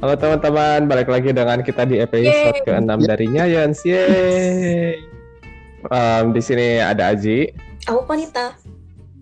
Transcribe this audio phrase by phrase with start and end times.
[0.00, 3.84] Halo teman-teman, balik lagi dengan kita di episode ke-6 dari Nyayans.
[3.84, 4.96] Yeay.
[5.92, 7.52] Um, di sini ada Aji.
[7.84, 8.56] Aku Panita.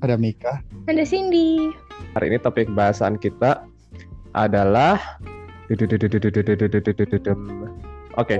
[0.06, 0.62] Ada Mika.
[0.86, 1.75] Ada Cindy.
[2.14, 3.67] Hari ini topik bahasan kita
[4.39, 5.18] adalah
[8.14, 8.39] Oke,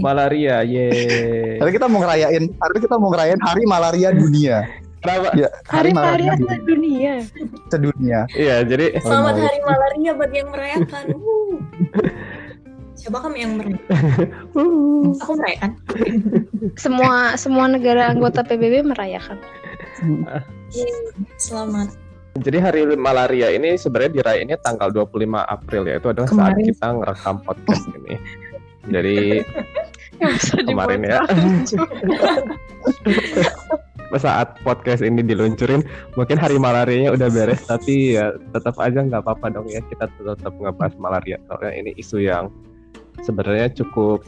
[0.00, 0.64] malaria.
[0.64, 1.60] Yeay.
[1.60, 4.64] Hari kita mau ngerayain, hari kita mau ngerayain Hari Malaria Dunia.
[5.04, 5.30] Kenapa?
[5.36, 7.14] Ya, Hari Malaria Sedunia.
[7.70, 8.20] Sedunia.
[8.34, 11.04] Iya, jadi Selamat Hari Malaria bagi yang merayakan.
[12.98, 13.86] Siapa kamu yang merayakan?
[15.22, 15.70] Aku merayakan.
[16.74, 19.38] Semua semua negara anggota PBB merayakan.
[21.38, 21.94] Selamat.
[22.38, 25.98] Jadi hari malaria ini sebenarnya dirayainnya tanggal 25 April ya.
[25.98, 26.66] Itu adalah saat Kemarin.
[26.70, 28.14] kita ngerekam podcast ini.
[28.88, 29.16] Jadi
[30.70, 31.20] kemarin ya.
[34.16, 35.84] saat podcast ini diluncurin
[36.16, 40.52] mungkin hari malarianya udah beres tapi ya tetap aja nggak apa-apa dong ya kita tetap
[40.56, 42.48] ngebahas malaria soalnya ini isu yang
[43.20, 44.24] sebenarnya cukup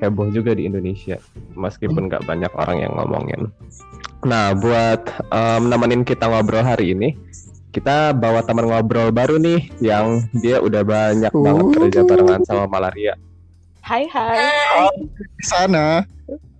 [0.00, 1.18] heboh juga di Indonesia
[1.58, 3.52] meskipun nggak banyak orang yang ngomongin.
[4.24, 7.18] Nah buat em, nemenin kita ngobrol hari ini
[7.74, 11.72] kita bawa teman ngobrol baru nih yang dia udah banyak banget Uh.
[11.76, 13.14] kerja barengan sama malaria.
[13.84, 14.36] Hai hai.
[14.40, 14.96] Hai.
[15.16, 16.02] Di sana.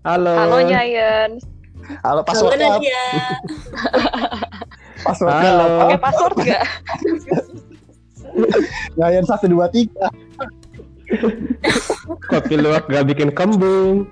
[0.07, 0.33] Halo.
[0.37, 1.58] Halo Nyayan.
[1.89, 3.03] Halo Halo passwordnya, Nadia.
[5.07, 5.67] passwordnya Halo.
[5.81, 6.65] Pakai password gak?
[9.01, 10.13] Ngayan satu dua tiga.
[12.29, 14.05] Kopi luwak gak bikin kembung.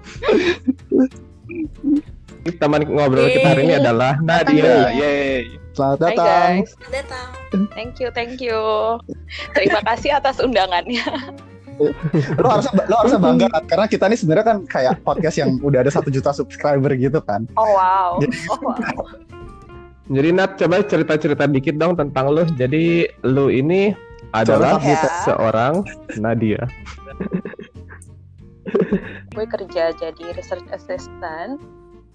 [2.47, 4.89] Teman ngobrol kita hari ini adalah Nadia.
[4.97, 5.61] Yeay.
[5.77, 6.25] Selamat Hai datang.
[6.65, 6.71] guys.
[6.73, 7.29] Selamat datang.
[7.77, 8.61] Thank you, thank you.
[9.53, 11.05] Terima kasih atas undangannya.
[12.41, 13.63] Lo harusnya lo harusnya bangga kan?
[13.69, 17.45] karena kita ini sebenarnya kan kayak podcast yang udah ada satu juta subscriber gitu kan.
[17.61, 18.17] Oh wow.
[18.53, 18.77] Oh wow.
[20.07, 22.47] Jadi Nat coba cerita-cerita dikit dong tentang lu.
[22.55, 23.91] Jadi lu ini
[24.31, 25.09] adalah gitu.
[25.27, 25.83] seorang
[26.19, 26.63] Nadia.
[29.35, 31.61] Gue kerja jadi research assistant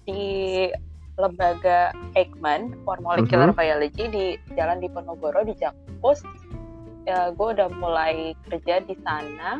[0.04, 0.68] di
[1.20, 3.56] lembaga Eijkman for Molecular Mhm.
[3.56, 4.24] Biology di
[4.56, 6.24] Jalan Diponegoro di Jakpus.
[7.02, 9.58] Ya, gue udah mulai kerja di sana,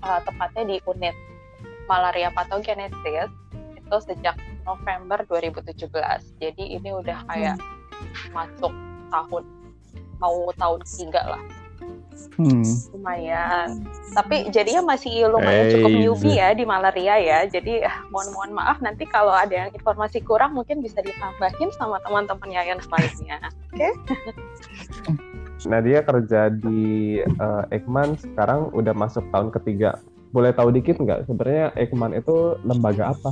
[0.00, 1.16] uh, tepatnya di unit
[1.84, 3.28] malaria pathogenesis
[3.76, 5.92] itu sejak November 2017.
[6.40, 7.60] Jadi ini udah kayak
[8.32, 8.72] masuk
[9.12, 9.44] tahun
[10.22, 11.42] mau tahun ketiga lah.
[12.38, 12.62] Hmm.
[12.94, 13.82] lumayan.
[14.14, 17.38] Tapi jadinya masih lumayan cukup Hey, newbie ya di malaria ya.
[17.50, 21.98] Jadi eh, mohon mohon maaf nanti kalau ada yang informasi kurang mungkin bisa ditambahin sama
[22.06, 22.78] teman-teman Yayan
[25.62, 26.82] selanjutnya Nadia kerja di
[27.22, 29.98] eh, Ekman sekarang udah masuk tahun ketiga.
[30.34, 33.30] Boleh tahu dikit nggak sebenarnya Ekman itu lembaga apa?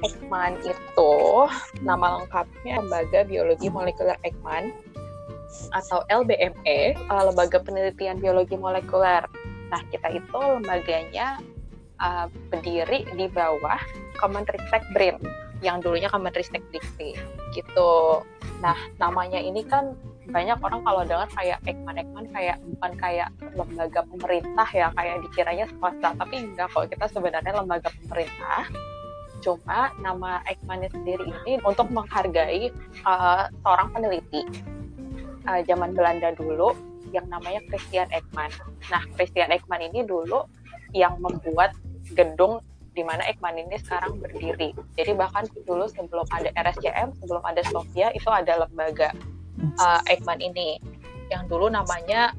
[0.00, 1.12] Ekman itu
[1.84, 4.72] nama lengkapnya Lembaga Biologi Molekuler Ekman
[5.72, 9.24] atau LBME eh, Lembaga Penelitian Biologi Molekuler
[9.66, 11.42] nah kita itu lembaganya
[11.98, 13.80] eh, berdiri di bawah
[14.20, 15.16] Kemenristek BRIN
[15.64, 17.16] yang dulunya Kemenristek Dikti
[17.56, 18.20] gitu
[18.60, 19.96] nah namanya ini kan
[20.30, 25.66] banyak orang kalau dengar kayak Ekman Ekman kayak bukan kayak lembaga pemerintah ya kayak dikiranya
[25.78, 28.66] swasta tapi enggak kok kita sebenarnya lembaga pemerintah
[29.44, 32.74] cuma nama Ekman sendiri ini untuk menghargai
[33.06, 34.42] uh, seorang peneliti
[35.46, 36.74] uh, zaman Belanda dulu
[37.14, 38.50] yang namanya Christian Ekman.
[38.90, 40.42] Nah, Christian Ekman ini dulu
[40.90, 41.78] yang membuat
[42.18, 42.58] gedung
[42.96, 44.72] di mana Ekman ini sekarang berdiri.
[44.96, 49.12] Jadi bahkan dulu sebelum ada RSCM, sebelum ada Sofia itu ada lembaga
[49.80, 50.80] uh, Ekman ini
[51.32, 52.32] yang dulu namanya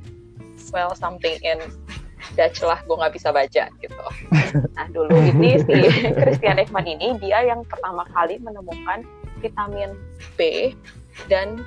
[0.71, 1.59] well something in
[2.33, 4.05] Dutch lah, gue nggak bisa baca gitu.
[4.77, 5.75] Nah dulu ini si
[6.17, 9.05] Christian Ekman ini dia yang pertama kali menemukan
[9.41, 9.93] vitamin
[10.33, 10.73] B
[11.29, 11.61] dan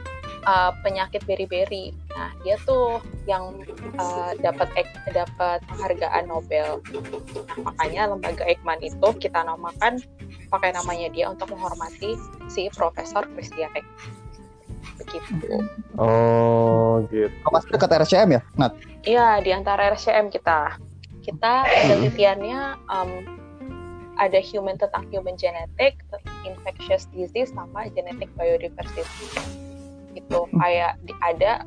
[0.46, 1.94] uh, penyakit beri-beri.
[2.12, 2.98] Nah dia tuh
[3.30, 3.62] yang
[3.98, 4.68] uh, dapat
[5.10, 6.82] dapat penghargaan Nobel.
[7.46, 10.02] Nah makanya lembaga Ekman itu kita namakan
[10.50, 12.18] pakai namanya dia untuk menghormati
[12.50, 14.19] si Profesor Christian Ekman.
[15.00, 15.64] Begitu.
[15.96, 17.32] Oh gitu.
[17.32, 18.40] Lo masih dekat RCM ya?
[18.60, 18.72] Nat.
[19.04, 20.76] Iya, di antara RCM kita.
[21.20, 23.10] Kita penelitiannya um,
[24.20, 26.00] ada human tentang human genetic,
[26.44, 29.04] infectious disease, sama genetic biodiversity.
[30.12, 31.64] Gitu, kayak di, ada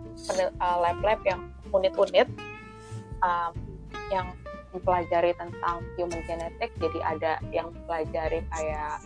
[0.62, 2.30] uh, lab-lab yang unit-unit
[3.26, 3.54] um,
[4.14, 4.30] yang
[4.74, 9.06] mempelajari tentang human genetic, jadi ada yang mempelajari kayak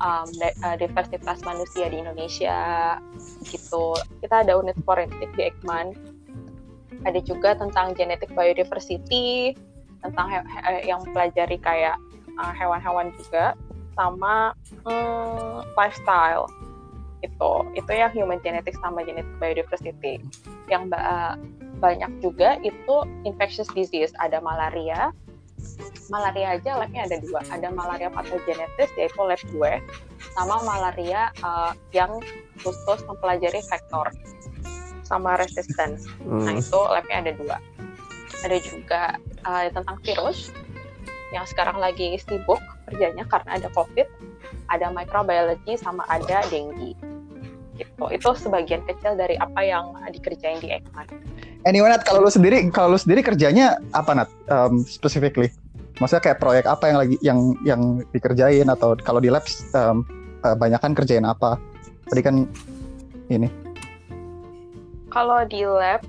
[0.00, 2.96] um, uh, diversitas manusia di Indonesia,
[3.46, 3.94] gitu.
[4.22, 5.94] Kita ada unit forensik di Ekman,
[7.06, 9.54] ada juga tentang genetic biodiversity
[10.02, 11.98] tentang he- yang mempelajari kayak
[12.38, 13.54] uh, hewan-hewan juga
[13.98, 14.54] sama
[14.86, 16.46] hmm, lifestyle
[17.18, 20.22] itu itu yang human genetics sama genetic biodiversity.
[20.70, 21.34] Yang ba- uh,
[21.82, 22.94] banyak juga itu
[23.26, 24.14] infectious disease.
[24.22, 25.10] Ada malaria
[26.08, 27.40] malaria aja labnya ada dua.
[27.52, 29.72] Ada malaria pathogenesis yaitu lab gue
[30.34, 32.18] sama malaria uh, yang
[32.60, 34.10] khusus mempelajari vektor
[35.04, 36.04] sama resistance.
[36.24, 36.60] Nah Hmm.
[36.60, 37.56] itu labnya ada dua.
[38.44, 39.02] Ada juga
[39.44, 40.52] uh, tentang virus
[41.32, 44.08] yang sekarang lagi sibuk kerjanya karena ada covid
[44.72, 46.96] ada microbiology sama ada dengue.
[47.76, 48.04] Gitu.
[48.10, 51.37] Itu sebagian kecil dari apa yang dikerjain di Ekman
[51.68, 54.30] Anyway, Nat, kalau lu sendiri, kalau lu sendiri kerjanya apa, Nat?
[54.48, 55.52] Um, specifically?
[56.00, 57.82] Maksudnya kayak proyek apa yang lagi yang yang
[58.16, 59.44] dikerjain atau kalau di lab
[59.76, 60.00] um,
[60.40, 61.60] uh, banyak kan kerjain apa?
[62.08, 62.48] Tadi kan
[63.28, 63.52] ini.
[65.08, 66.04] kalau di lab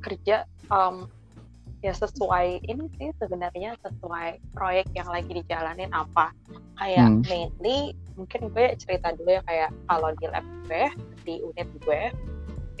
[0.00, 1.04] kerja um,
[1.84, 6.32] ya sesuai ini sih sebenarnya sesuai proyek yang lagi dijalanin apa
[6.80, 7.22] kayak Hmm.
[7.28, 10.84] mainly mungkin gue cerita dulu ya kayak kalau di lab gue
[11.28, 12.02] di unit gue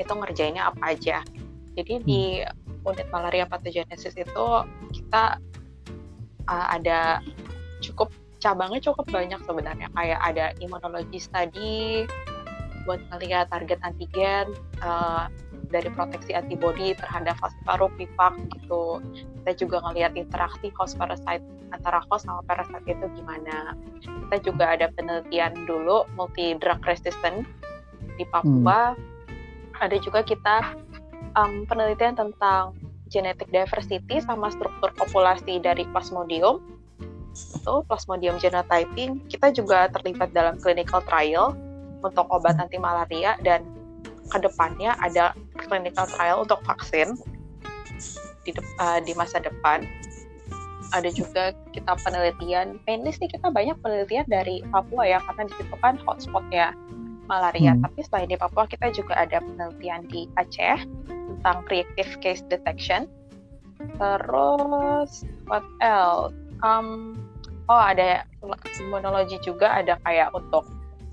[0.00, 1.20] itu ngerjainnya apa aja
[1.76, 2.40] jadi di
[2.88, 4.46] unit malaria pathogenesis itu
[4.96, 5.36] kita
[6.48, 7.20] uh, ada
[7.84, 8.08] cukup
[8.40, 9.92] cabangnya cukup banyak sebenarnya.
[9.92, 12.08] Kayak ada immunology study
[12.88, 15.26] buat ngelihat target antigen uh,
[15.68, 19.02] dari proteksi antibody terhadap falciparum pivak gitu.
[19.42, 21.42] Kita juga ngelihat interaksi host parasite
[21.74, 23.74] antara host sama parasite itu gimana.
[24.00, 27.42] Kita juga ada penelitian dulu multi drug resistant
[28.16, 28.94] di Papua.
[29.82, 30.85] Ada juga kita
[31.36, 32.74] um, penelitian tentang
[33.06, 36.58] genetic diversity sama struktur populasi dari Plasmodium.
[37.36, 41.54] Itu Plasmodium genotyping kita juga terlibat dalam clinical trial
[42.02, 43.62] untuk obat anti malaria dan
[44.26, 47.14] ke depannya ada clinical trial untuk vaksin
[48.42, 49.86] di, dep- uh, di masa depan.
[50.94, 52.78] Ada juga kita penelitian.
[52.86, 56.74] Mainly sih kita banyak penelitian dari Papua ya karena di situ kan hotspotnya
[57.26, 57.82] malaria Hmm.
[57.84, 63.10] tapi selain di Papua kita juga ada penelitian di Aceh tentang reactive case detection
[64.00, 66.32] terus what else
[66.64, 67.18] um,
[67.68, 68.24] oh ada
[68.78, 70.64] imunologi juga ada kayak untuk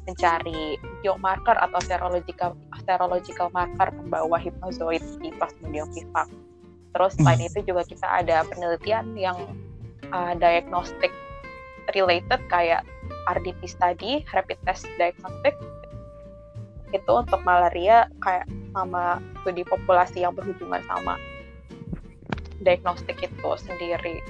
[0.04, 2.52] mencari biomarker atau serological
[2.84, 6.28] serological marker pembawa hipnozoid di Plasmodium vivax.
[6.94, 9.38] Terus selain itu juga kita ada penelitian yang
[10.12, 11.10] uh, diagnostic
[11.96, 12.84] related kayak
[13.32, 15.56] RDT study, rapid test diagnostic
[16.94, 21.18] itu untuk malaria kayak sama studi populasi yang berhubungan sama
[22.64, 24.24] diagnostik itu sendiri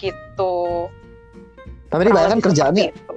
[0.00, 0.88] gitu.
[1.92, 2.84] Tapi ini banyak kan kerjaannya.
[2.90, 3.14] itu.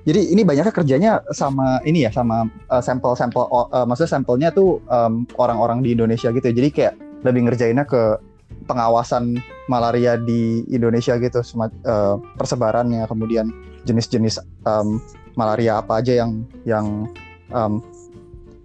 [0.00, 3.46] Jadi ini banyaknya kerjanya sama ini ya, sama uh, sampel-sampel.
[3.48, 6.44] uh, maksudnya sampelnya tuh um, orang-orang di Indonesia gitu.
[6.50, 6.54] ya.
[6.56, 6.94] Jadi kayak
[7.24, 8.16] lebih ngerjainnya ke
[8.64, 13.52] pengawasan malaria di Indonesia gitu, uh, persebarannya, kemudian
[13.84, 15.00] jenis-jenis um,
[15.36, 17.08] malaria apa aja yang yang
[17.50, 17.82] um,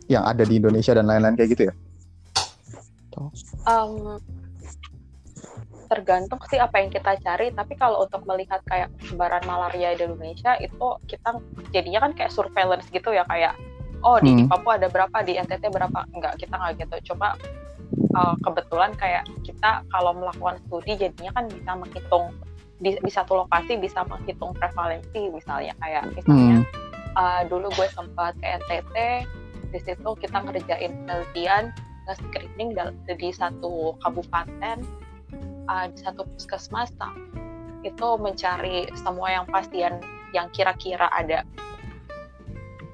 [0.05, 1.73] yang ada di Indonesia dan lain-lain kayak gitu ya.
[3.65, 4.19] Em,
[5.87, 10.57] tergantung sih apa yang kita cari tapi kalau untuk melihat kayak persebaran malaria di Indonesia
[10.57, 11.39] itu kita
[11.69, 13.53] jadinya kan kayak surveillance gitu ya kayak
[14.01, 14.51] oh di, di Hmm.
[14.51, 17.37] Papua ada berapa di NTT berapa enggak kita nggak gitu coba
[17.93, 22.25] eh, kebetulan kayak kita kalau melakukan studi jadinya kan bisa menghitung
[22.75, 26.59] di, di satu lokasi bisa menghitung prevalensi misalnya kayak misalnya
[27.15, 28.95] eh, dulu gue sempat ke NTT
[29.75, 31.75] di situ kita ngerjain penelitian
[32.05, 32.77] nge-screening
[33.17, 34.85] di satu kabupaten
[35.67, 37.13] uh, di satu puskesmas nah,
[37.81, 40.01] itu mencari semua yang pasien
[40.33, 41.45] yang kira-kira ada.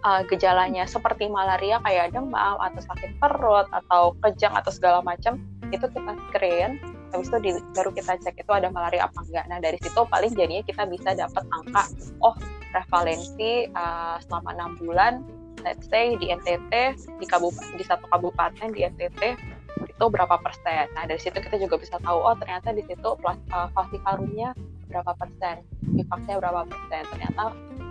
[0.02, 5.38] Uh, gejalanya seperti malaria kayak demam atau sakit perut atau kejang atau segala macam
[5.70, 6.82] itu kita screen
[7.12, 10.32] habis itu di- baru kita cek itu ada malaria apa enggak nah dari situ paling
[10.34, 11.84] jadinya kita bisa dapat angka
[12.24, 12.36] oh
[12.72, 15.14] prevalensi uh, selama enam bulan
[15.64, 16.74] let's say di NTT
[17.22, 19.22] di kabupaten di satu kabupaten di NTT
[19.88, 20.90] itu berapa persen.
[20.98, 24.54] Nah dari situ kita juga bisa tahu oh ternyata di situ uh, falciparumnya
[24.92, 25.64] berapa persen,
[25.96, 27.04] bivaknya berapa persen.
[27.16, 27.44] Ternyata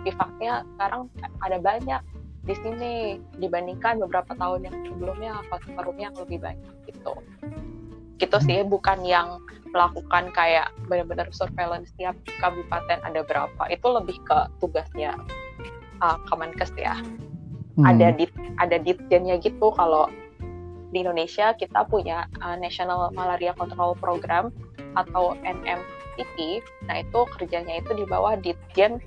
[0.05, 1.01] bivaknya sekarang
[1.41, 2.01] ada banyak
[2.41, 2.93] di sini
[3.37, 7.13] dibandingkan beberapa tahun yang sebelumnya falciparumnya yang lebih banyak gitu.
[8.21, 9.41] Gitu sih bukan yang
[9.73, 13.63] melakukan kayak benar-benar surveillance tiap kabupaten ada berapa.
[13.73, 15.17] Itu lebih ke tugasnya
[16.05, 17.01] uh, Kemenkes ya
[17.81, 17.87] Hmm.
[17.87, 20.11] ada dit ada ditjennya gitu kalau
[20.91, 24.51] di Indonesia kita punya uh, National Malaria Control Program
[24.99, 28.99] atau NMPP nah itu kerjanya itu di bawah ditjen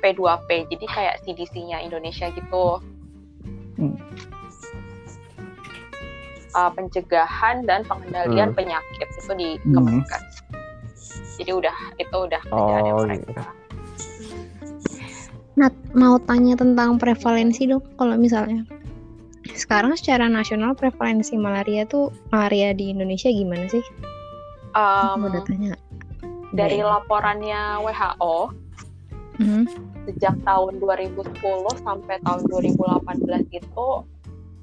[0.00, 2.80] P2P jadi kayak CDC-nya Indonesia gitu
[3.72, 3.96] Hmm.
[6.52, 8.56] Uh, pencegahan dan pengendalian Hmm.
[8.56, 9.72] penyakit itu di Hmm.
[9.80, 10.24] Kemenkes
[11.36, 13.42] jadi udah itu udah kerjaannya Oh, mereka
[15.52, 18.64] Nat, mau tanya tentang prevalensi dong, kalau misalnya.
[19.52, 23.84] sekarang secara nasional prevalensi malaria tuh malaria di Indonesia gimana sih?
[24.72, 25.76] Um, Mau datanya?
[26.52, 26.88] dari Iya.
[26.88, 28.36] laporannya WHO
[29.36, 29.62] Mhm.
[30.04, 33.88] sejak tahun 2010 sampai tahun 2018 itu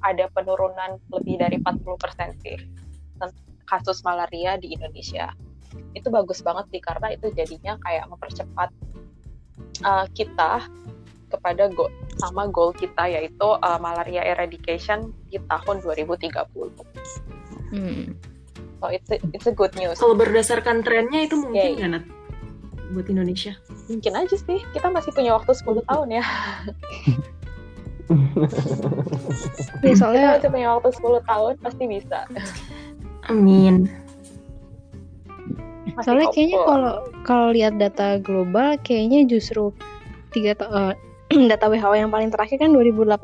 [0.00, 2.58] ada penurunan lebih dari 40% sih
[3.70, 5.30] kasus malaria di Indonesia.
[5.94, 8.74] Itu bagus banget sih karena itu jadinya kayak mempercepat
[9.86, 10.66] uh, kita
[11.30, 11.86] kepada go
[12.18, 16.34] sama goal kita yaitu uh, malaria eradication di tahun 2030.
[17.70, 18.18] Hmm.
[18.82, 20.02] So it's a, it's a good news.
[20.02, 22.04] Kalau berdasarkan trennya itu mungkin nggak Nat?
[22.90, 23.54] buat Indonesia?
[23.86, 26.24] Mungkin aja sih kita masih punya waktu 10 tahun ya.
[29.80, 32.18] Ya, soalnya Kita masih punya waktu 10 tahun pasti bisa.
[33.26, 33.88] Amin.
[35.90, 36.68] Masih soalnya kayaknya hopeful.
[36.68, 39.72] kalau kalau lihat data global kayaknya justru
[40.30, 40.94] tiga ta- eh,
[41.50, 43.16] data WHO yang paling terakhir kan 2018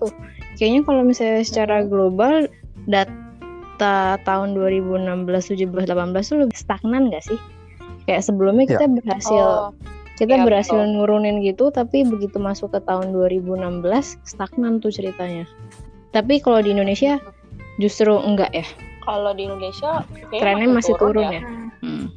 [0.00, 0.12] tuh.
[0.56, 2.48] Kayaknya kalau misalnya secara global
[2.88, 7.38] data tahun 2016, 17, 18 tuh lebih stagnan nggak sih?
[8.08, 8.70] Kayak sebelumnya Ya.
[8.80, 9.70] kita berhasil Oh,
[10.18, 10.92] kita iya, berhasil betul.
[10.98, 13.86] nurunin gitu tapi begitu masuk ke tahun 2016
[14.26, 15.46] stagnan tuh ceritanya.
[16.10, 17.22] Tapi kalau di Indonesia
[17.78, 18.66] justru enggak ya.
[19.08, 21.40] kalau di Indonesia Trennya masih turun ya.
[21.80, 22.12] Hmm.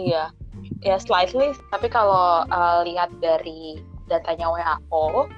[0.00, 0.32] Iya,
[0.80, 1.52] ya slightly.
[1.68, 3.76] Tapi kalau uh, lihat dari
[4.08, 5.28] datanya WHO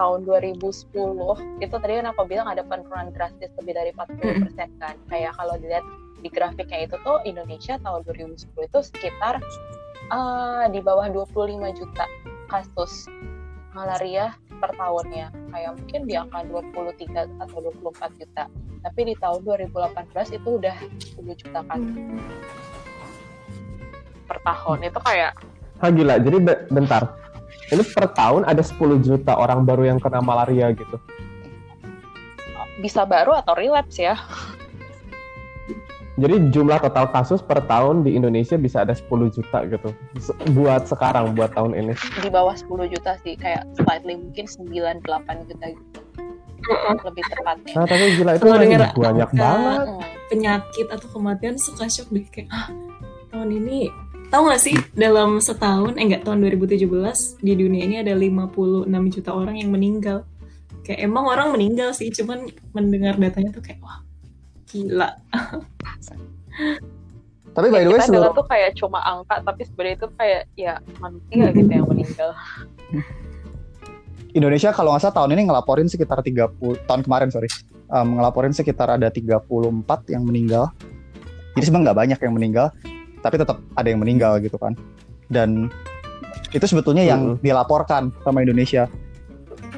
[0.00, 4.96] tahun 2010 itu tadi kan aku bilang ada penurunan drastis lebih dari 40% kan.
[5.12, 5.84] Kayak kalau dilihat
[6.20, 9.40] di grafiknya itu tuh Indonesia tahun 2010 itu sekitar
[10.10, 12.04] uh, di bawah 25 juta
[12.50, 13.06] kasus
[13.72, 15.30] malaria per tahunnya.
[15.54, 18.44] Kayak mungkin di angka 23 atau 24 juta.
[18.80, 20.76] Tapi di tahun 2018 itu udah
[21.16, 21.96] 10 juta kasus
[24.26, 24.78] per tahun.
[24.86, 25.32] Itu kayak
[25.80, 27.16] Ah gila, jadi be- bentar.
[27.72, 31.00] Ini per tahun ada 10 juta orang baru yang kena malaria gitu.
[32.80, 34.16] bisa baru atau relapse ya.
[36.20, 39.88] Jadi jumlah total kasus per tahun di Indonesia bisa ada 10 juta gitu.
[40.52, 41.96] Buat sekarang, buat tahun ini.
[42.20, 46.00] Di bawah 10 juta sih, kayak slightly mungkin 9 8 juta gitu.
[47.08, 47.72] Lebih tepatnya.
[47.72, 49.86] Nah tapi gila itu denger banyak banget.
[50.28, 52.68] Penyakit atau kematian suka shock deh kayak ah
[53.32, 53.88] tahun ini
[54.28, 56.86] tahu nggak sih dalam setahun eh enggak tahun 2017
[57.42, 60.28] di dunia ini ada 56 juta orang yang meninggal.
[60.84, 62.44] Kayak emang orang meninggal sih, cuman
[62.76, 64.04] mendengar datanya tuh kayak wah
[64.70, 65.10] gila.
[67.50, 71.50] Tapi by the way seluruh tuh kayak cuma angka, tapi sebenarnya itu kayak ya manusia
[71.50, 72.30] gitu yang meninggal.
[74.38, 77.50] Indonesia kalau nggak salah tahun ini ngelaporin sekitar 30 tahun kemarin sorry
[77.90, 79.50] um, ngelaporin sekitar ada 34
[80.14, 80.70] yang meninggal.
[81.58, 82.66] Jadi sebenarnya nggak banyak yang meninggal,
[83.26, 84.78] tapi tetap ada yang meninggal gitu kan.
[85.26, 85.66] Dan
[86.54, 88.86] itu sebetulnya yang dilaporkan sama Indonesia.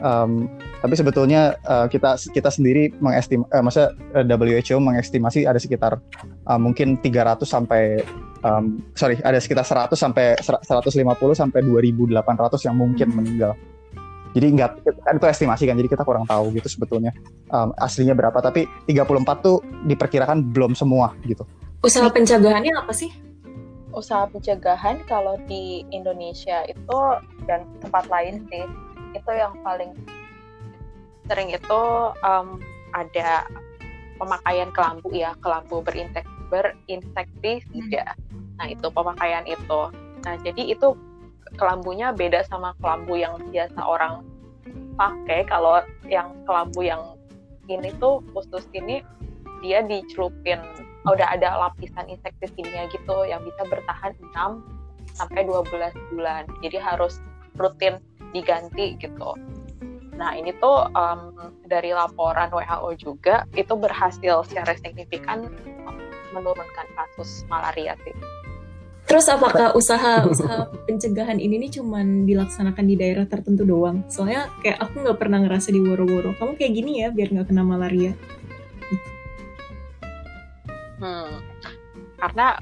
[0.04, 0.48] Um,
[0.82, 6.02] tapi sebetulnya uh, kita kita sendiri mengestim, eh, masa eh, WHO mengestimasi ada sekitar
[6.50, 8.02] uh, mungkin 300 sampai
[8.42, 10.90] um, sorry ada sekitar 100 sampai 150
[11.38, 13.18] sampai 2.800 yang mungkin Hmm.
[13.22, 13.52] meninggal.
[14.32, 14.70] Jadi nggak
[15.04, 17.12] kan itu estimasi kan, jadi kita kurang tahu gitu sebetulnya
[17.52, 18.40] um, aslinya berapa.
[18.40, 21.44] Tapi 34 tuh diperkirakan belum semua gitu.
[21.84, 23.12] Usaha pencegahannya apa sih?
[23.92, 26.98] Usaha pencegahan kalau di Indonesia itu
[27.44, 28.64] dan tempat lain sih,
[29.12, 29.92] itu yang paling
[31.32, 31.80] sering itu
[32.20, 32.60] um,
[32.92, 33.48] ada
[34.20, 38.12] pemakaian kelambu ya, kelambu berintek berinsektisida.
[38.60, 39.80] Nah itu pemakaian itu.
[40.28, 40.92] Nah jadi itu
[41.56, 44.20] kelambunya beda sama kelambu yang biasa orang
[45.00, 45.48] pakai.
[45.48, 47.00] Kalau yang kelambu yang
[47.72, 49.00] ini tuh khusus ini
[49.64, 50.60] dia dicelupin
[51.08, 56.44] oh, udah ada lapisan insektisidnya gitu yang bisa bertahan 6 sampai 12 bulan.
[56.60, 57.24] Jadi harus
[57.56, 57.96] rutin
[58.36, 59.32] diganti gitu.
[60.22, 61.34] Nah ini tuh um,
[61.66, 65.50] dari laporan WHO juga itu berhasil secara signifikan
[66.30, 68.14] menurunkan kasus malaria sih.
[69.02, 74.06] Terus apakah usaha usaha pencegahan ini nih cuman dilaksanakan di daerah tertentu doang?
[74.06, 76.38] Soalnya kayak aku nggak pernah ngerasa di woro-woro.
[76.38, 78.14] Kamu kayak gini ya biar nggak kena malaria.
[81.02, 81.42] Hmm.
[82.14, 82.54] Karena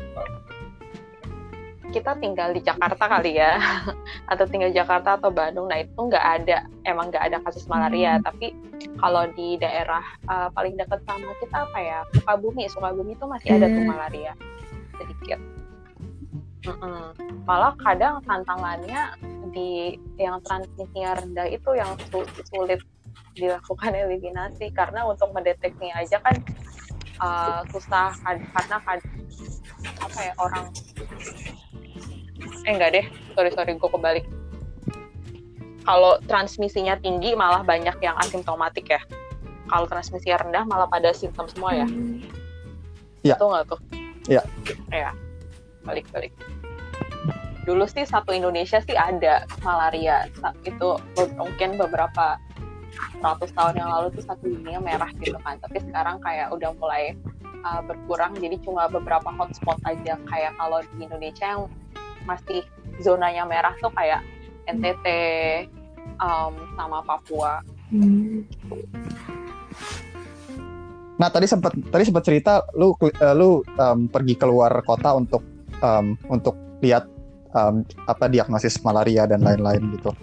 [1.91, 3.59] kita tinggal di Jakarta kali ya,
[4.33, 8.19] atau tinggal di Jakarta atau Bandung, nah itu nggak ada, emang nggak ada kasus malaria.
[8.19, 8.25] Hmm.
[8.31, 8.55] Tapi
[8.97, 13.67] kalau di daerah uh, paling dekat sama kita apa ya, Sukabumi, Sukabumi itu masih ada
[13.69, 13.91] tuh Hmm.
[13.91, 14.33] malaria
[15.01, 15.41] sedikit.
[16.61, 17.17] Mm-mm.
[17.49, 19.17] Malah kadang tantangannya
[19.51, 22.85] di yang transmisinya rendah itu yang su- sulit
[23.33, 26.37] dilakukan eliminasi karena untuk mendeteksinya aja kan
[27.23, 28.77] uh, susah karena
[30.01, 30.69] apa ya orang
[32.67, 34.27] eh enggak deh sorry sorry gue kebalik
[35.85, 39.01] kalau transmisinya tinggi malah banyak yang asimptomatik ya
[39.71, 41.87] kalau transmisi rendah malah pada simptom semua ya.
[41.87, 42.19] Hmm.
[43.23, 43.35] Iya.
[43.39, 43.81] Itu nggak tuh?
[44.27, 44.43] Iya.
[44.91, 45.11] Ya,
[45.87, 46.35] balik-balik.
[47.65, 50.27] Dulu sih satu Indonesia sih ada malaria.
[50.67, 50.99] Itu
[51.39, 52.37] mungkin beberapa
[53.23, 55.63] ratus tahun yang lalu tuh satu dunia merah gitu kan.
[55.63, 57.15] Tapi sekarang kayak udah mulai
[57.63, 58.35] uh, berkurang.
[58.43, 60.19] Jadi cuma beberapa hotspot aja.
[60.27, 61.71] Kayak kalau di Indonesia yang
[62.31, 62.63] masih
[63.03, 64.23] zonanya merah tuh kayak
[64.71, 65.07] NTT
[66.23, 67.59] um, sama Papua.
[67.91, 68.47] Hmm.
[71.19, 75.43] Nah tadi sempat tadi sempat cerita lu eh, lu em, pergi keluar kota untuk
[75.83, 76.55] em, untuk
[76.87, 77.11] lihat
[77.51, 80.15] em, apa diagnosis malaria dan lain-lain gitu.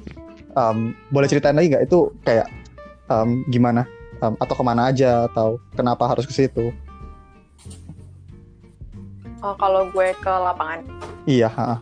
[0.55, 2.47] Em, boleh ceritain lagi nggak itu kayak
[3.11, 3.83] em, gimana
[4.17, 6.73] Em, atau ke mana aja atau kenapa harus ke situ?
[9.45, 10.81] Oh, kalau gue ke lapangan.
[11.29, 11.53] Iya.
[11.53, 11.77] ha.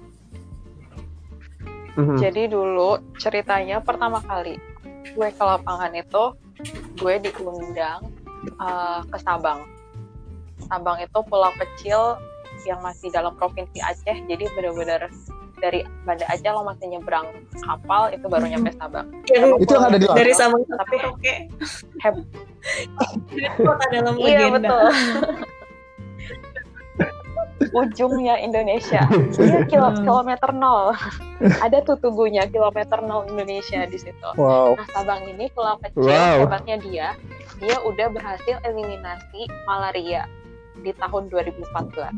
[1.95, 2.17] Mhm.
[2.19, 4.59] Jadi dulu ceritanya pertama kali
[5.05, 6.23] gue ke lapangan itu
[6.99, 8.03] gue diundang
[8.59, 9.63] uh, ke Sabang.
[10.67, 12.19] Sabang itu pulau kecil
[12.65, 14.17] yang masih dalam provinsi Aceh.
[14.27, 15.07] Jadi benar-benar
[15.55, 17.31] dari Banda Aceh lo masih nyebrang
[17.63, 19.07] kapal itu baru nyampe Sabang.
[19.31, 20.33] Yang Itu yang ada di dari.
[20.35, 21.33] Sabang Tapi tapi oke.
[22.03, 22.27] heb-
[23.55, 24.57] kota dalam iya legenda.
[24.57, 24.83] betul.
[27.71, 29.07] Ujungnya Indonesia.
[29.39, 30.03] Iya kilo, Hmm.
[30.03, 30.91] kilometer nol.
[31.39, 34.29] Ada tuh tugunya kilometer nol Indonesia di situ.
[34.35, 34.75] Wow.
[34.75, 36.43] Nah, Sabang ini pulau kecil, Wow.
[36.43, 37.07] hebatnya dia,
[37.57, 40.27] dia udah berhasil eliminasi malaria
[40.81, 42.11] di tahun 2014.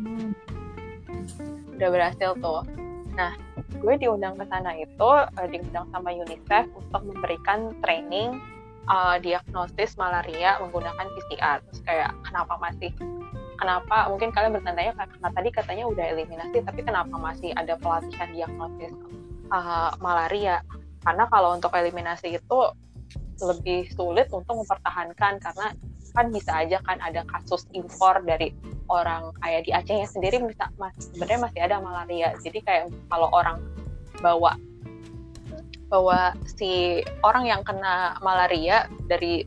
[1.73, 2.65] Udah berhasil tuh.
[3.13, 3.33] Nah,
[3.77, 8.37] gue diundang ke sana itu, eh, diundang sama UNICEF untuk memberikan training
[8.87, 11.59] eh, diagnosis malaria menggunakan PCR.
[11.59, 12.87] Terus kayak kenapa masih
[13.57, 18.93] kenapa mungkin kalian bertanya karena tadi katanya udah eliminasi tapi kenapa masih ada pelatihan diagnosis
[19.51, 20.61] eh, malaria?
[21.01, 22.59] Karena kalau untuk eliminasi itu
[23.41, 25.67] lebih sulit untuk mempertahankan karena
[26.17, 28.49] kan bisa aja kan ada kasus impor dari
[28.89, 32.33] orang kayak di Acehnya sendiri bisa mas, sebenarnya masih ada malaria.
[32.41, 33.61] Jadi kayak kalau orang
[34.23, 34.57] bawa
[35.87, 39.45] bawa si orang yang kena malaria dari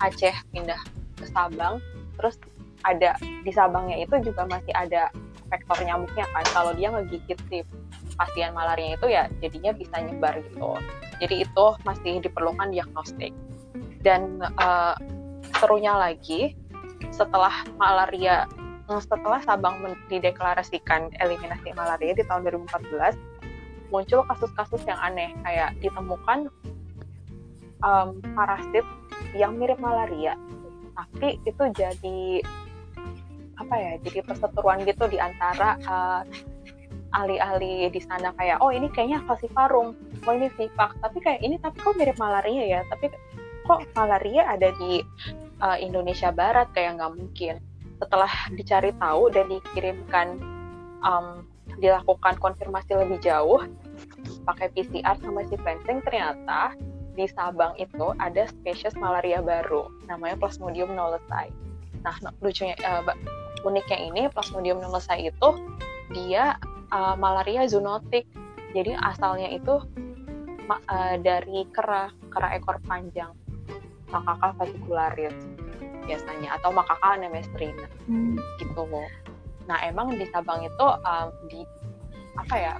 [0.00, 0.78] Aceh pindah
[1.18, 1.82] ke Sabang
[2.16, 2.38] terus
[2.84, 5.10] ada di Sabangnya itu juga masih ada
[5.52, 6.44] faktor nyamuknya kan.
[6.50, 7.60] Kalau dia ngegigit si
[8.16, 10.76] pasien malaria itu ya jadinya bisa nyebar gitu.
[11.20, 13.32] Jadi itu masih diperlukan diagnostik.
[14.02, 14.94] Dan eh,
[15.60, 16.56] serunya lagi
[17.12, 18.48] setelah malaria
[18.88, 25.36] eh, setelah Sabang dideklarasikan eliminasi malaria di tahun 2014 muncul kasus-kasus yang aneh.
[25.44, 26.48] Kayak ditemukan
[27.84, 28.86] em, parasit
[29.36, 30.36] yang mirip malaria
[30.92, 32.20] tapi itu jadi
[33.62, 36.22] apa ya jadi perseteruan gitu di antara eh,
[37.12, 39.92] ahli-ahli di sana kayak oh ini kayaknya falciparum
[40.26, 42.80] oh ini vivax tapi kayak ini tapi kok mirip malaria ya?
[42.88, 43.12] Tapi
[43.66, 45.02] kok malaria ada di
[45.62, 46.70] uh, Indonesia Barat?
[46.74, 47.54] Kayak nggak mungkin.
[47.98, 50.26] Setelah dicari tahu dan dikirimkan
[51.06, 51.46] um,
[51.78, 53.62] dilakukan konfirmasi lebih jauh
[54.44, 56.74] pakai PCR sama sequencing ternyata
[57.12, 61.52] di Sabang itu ada spesies malaria baru namanya Plasmodium knowlesi.
[62.02, 63.02] Nah lucunya uh,
[63.62, 65.48] uniknya ini Plasmodium knowlesi itu
[66.12, 66.58] dia
[66.90, 68.26] uh, malaria zoonotik.
[68.72, 69.80] Jadi asalnya itu
[70.68, 73.32] uh, dari kera kera ekor panjang
[74.12, 75.32] Macaca fascicularis
[76.04, 78.34] biasanya atau Macaca anemestrina Hmm.
[78.58, 78.84] gitu.
[79.70, 81.62] Nah emang di Sabang itu um, di
[82.34, 82.72] apa ya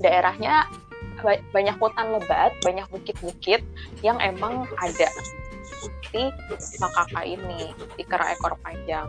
[0.00, 0.64] daerahnya
[1.20, 3.60] ba- banyak hutan lebat, banyak bukit-bukit
[4.00, 5.08] yang emang ada
[5.80, 6.22] si
[6.78, 9.08] makaka ini, si kera ekor panjang.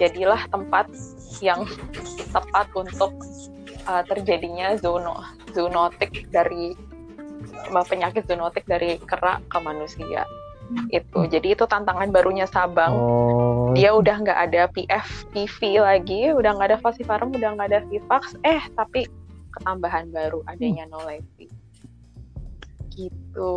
[0.00, 0.88] Jadilah tempat
[1.44, 1.68] yang
[2.32, 3.12] tepat untuk
[3.84, 5.20] uh, terjadinya zoono
[5.52, 6.72] zoonotik dari
[7.68, 10.24] uh, penyakit zoonotik dari kera ke manusia
[10.94, 16.50] itu jadi itu tantangan barunya Sabang Oh, dia udah nggak ada PF, PV lagi, udah
[16.58, 19.06] nggak ada falciparum, udah nggak ada Vivax, eh tapi
[19.54, 21.46] ketambahan baru adanya Nolesi.
[22.90, 23.54] Gitu.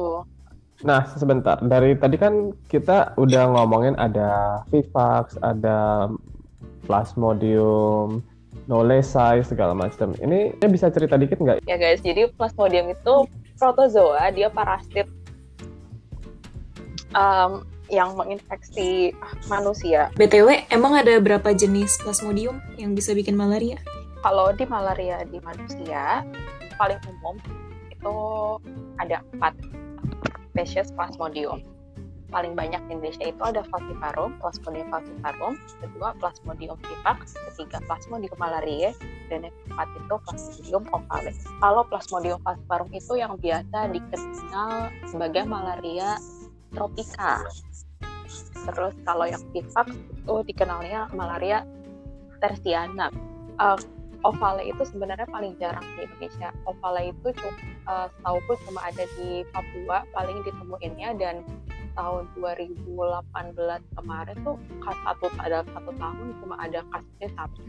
[0.84, 1.58] Nah, sebentar.
[1.64, 6.12] Dari tadi kan kita udah ngomongin ada Vivax, ada
[6.84, 8.20] Plasmodium,
[8.68, 10.12] Knowlesi, segala macam.
[10.20, 11.64] Ini, ini bisa cerita dikit nggak?
[11.64, 13.16] Ya guys, jadi Plasmodium itu
[13.56, 15.08] protozoa, dia parasit
[17.16, 19.16] um, yang menginfeksi
[19.48, 20.12] manusia.
[20.20, 23.80] BTW, emang ada berapa jenis plasmodium yang bisa bikin malaria?
[24.24, 26.24] Kalau di malaria di manusia
[26.80, 27.36] paling umum
[27.92, 28.16] itu
[28.98, 29.54] ada empat
[30.54, 31.66] spesies Plasmodium.
[32.30, 38.94] Paling banyak di Indonesia itu ada Falciparum, Plasmodium falciparum, kedua Plasmodium vivax, ketiga Plasmodium malariae,
[39.30, 41.32] dan yang keempat itu Plasmodium ovale.
[41.62, 46.18] Kalau Plasmodium falciparum itu yang biasa dikenal sebagai malaria
[46.74, 47.46] tropika.
[48.66, 51.62] Terus kalau yang vivax itu dikenalnya malaria
[52.42, 53.14] tersiana.
[53.62, 53.78] Uh,
[54.24, 56.50] ovale itu sebenarnya paling jarang di Indonesia.
[56.64, 57.54] Ovale itu cuma
[57.88, 61.36] uh, setauku cuma ada di Papua paling ditemuinnya dan
[61.94, 62.98] tahun 2018
[64.02, 67.62] kemarin tuh kas satu ada satu tahun cuma ada kasusnya satu.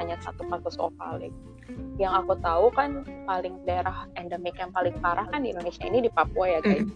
[0.00, 1.28] Hanya satu kasus ovale.
[1.96, 6.10] Yang aku tahu kan paling daerah endemik yang paling parah kan di Indonesia ini di
[6.10, 6.88] Papua ya guys.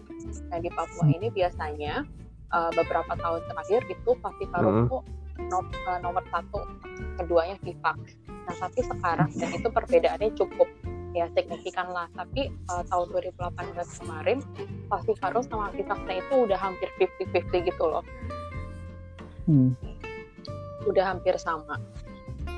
[0.49, 2.03] Nah di Papua ini biasanya
[2.51, 5.01] uh, beberapa tahun terakhir itu Pavivarum tuh
[5.49, 6.65] nom- uh, nomor satu
[7.21, 7.97] keduanya Vivax
[8.47, 10.69] nah tapi sekarang dan itu perbedaannya cukup
[11.17, 12.05] ya signifikan lah.
[12.13, 14.37] Tapi uh, tahun 2018 kemarin
[14.85, 18.05] Pavivarum sama Vivaxnya itu udah hampir 50-50 gitu loh.
[19.47, 19.71] Hmm.
[20.83, 21.79] udah hampir sama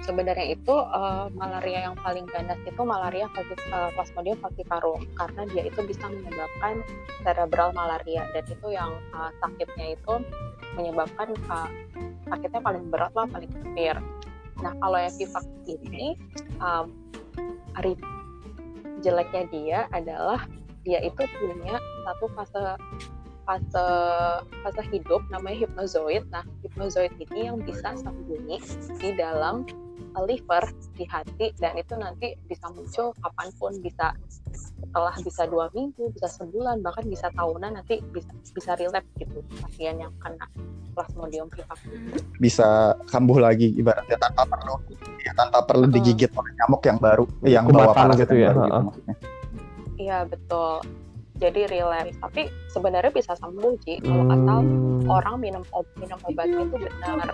[0.09, 5.85] sebenarnya itu uh, malaria yang paling ganas itu malaria uh, Plasmodium falciparum karena dia itu
[5.85, 6.81] bisa menyebabkan
[7.21, 10.13] cerebral malaria dan itu yang uh, sakitnya itu
[10.73, 11.69] menyebabkan uh,
[12.25, 14.01] sakitnya paling berat lah paling severe.
[14.65, 16.17] Nah kalau yang Vivax ini
[16.57, 16.89] um,
[19.05, 20.41] jeleknya dia adalah
[20.81, 21.77] dia itu punya
[22.09, 22.63] satu fase
[23.45, 23.85] fase
[24.61, 26.21] fase hidup namanya hypnozoid.
[26.29, 28.61] Nah, hypnozoid ini yang bisa sembunyi
[29.01, 29.65] di dalam
[30.19, 34.11] liver di hati dan itu nanti bisa muncul kapan pun bisa
[34.49, 39.97] setelah bisa dua minggu bisa sebulan bahkan bisa tahunan nanti bisa bisa relapse gitu pasien
[39.97, 40.45] yang kena
[40.91, 41.79] plasmodium vivax
[42.35, 42.67] bisa
[43.05, 44.75] kambuh lagi ibaratnya tanpa perlu
[45.19, 45.95] ya, tanpa perlu Hmm.
[45.95, 49.15] digigit oleh nyamuk yang baru yang bawa parasit gitu ya, baru gitu maksudnya.
[49.95, 50.81] iya betul
[51.39, 55.07] jadi relapse tapi sebenarnya bisa sembuh sih kalau asal Hmm.
[55.07, 57.29] orang minum ob- minum obatnya itu benar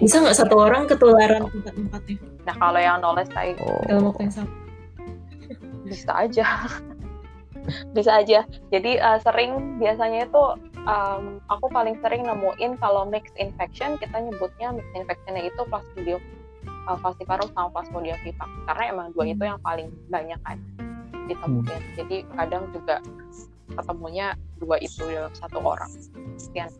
[0.00, 3.78] Bisa nggak satu orang ketularan empat-empatnya nah kalau yang knowledge saya Oh.
[3.86, 4.50] dalam waktu yang sama?
[5.86, 6.46] bisa aja.
[7.94, 8.42] Bisa aja.
[8.74, 10.42] Jadi uh, sering biasanya itu
[10.82, 16.18] um, aku paling sering nemuin kalau mixed infection kita nyebutnya mixed infectionnya itu plasmodium
[16.90, 20.58] uh, falciparum sama plasmodium vivax karena emang dua itu yang paling banyak kan
[21.30, 21.82] ditemuin.
[21.94, 22.98] Jadi kadang juga
[23.78, 25.90] ketemunya dua itu dalam satu orang.
[26.34, 26.70] Sekian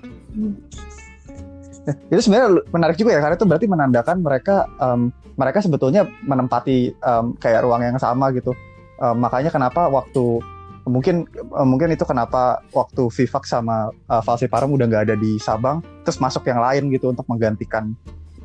[1.85, 7.27] itu sebenarnya menarik juga ya karena itu berarti menandakan mereka em, mereka sebetulnya menempati em,
[7.43, 8.55] kayak ruang yang sama gitu.
[9.03, 10.39] Em, makanya kenapa waktu
[10.83, 11.31] mungkin
[11.63, 16.59] mungkin itu kenapa waktu Vivax sama Falciparum udah nggak ada di Sabang terus masuk yang
[16.59, 17.95] lain gitu untuk menggantikan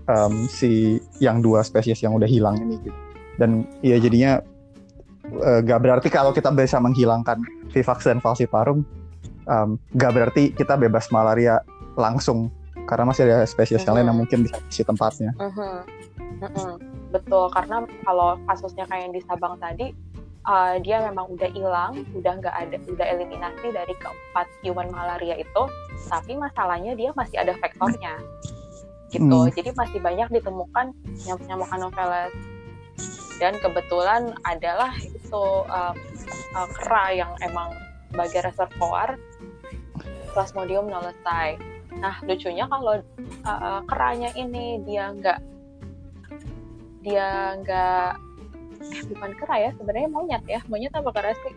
[0.10, 2.98] em, si yang dua spesies yang udah hilang ini gitu.
[3.38, 4.42] Dan ya jadinya
[5.30, 7.38] eh, nggak berarti kalau kita bisa menghilangkan
[7.70, 8.82] Vivax dan Falciparum
[9.46, 11.62] em, nggak berarti kita bebas malaria
[11.98, 12.50] langsung
[12.88, 14.22] karena masih ada spesies yang lain yang Mhm.
[14.24, 15.32] mungkin bisa isi tempatnya.
[15.36, 15.76] Mhm.
[16.42, 16.74] Mhm.
[17.12, 19.92] Betul, karena kalau kasusnya kayak yang di Sabang tadi,
[20.48, 25.64] uh, dia memang udah hilang, udah nggak ada, udah eliminasi dari keempat human malaria itu,
[26.08, 28.16] tapi masalahnya dia masih ada vektornya,
[29.12, 29.48] gitu.
[29.48, 29.52] Hmm.
[29.52, 30.96] Jadi masih banyak ditemukan
[31.28, 32.34] nyamuk-nyamuk anopheles.
[33.38, 35.96] Dan kebetulan adalah itu um,
[36.58, 37.70] uh, kera yang emang
[38.10, 39.14] sebagai reservoir
[40.38, 41.58] Plasmodium knowlesi.
[41.98, 43.02] Nah, lucunya kalau
[43.42, 45.40] uh, keranya ini dia nggak
[47.02, 48.10] dia nggak
[48.84, 51.54] eh, bukan kera ya sebenarnya monyet ya monyet apa kera sih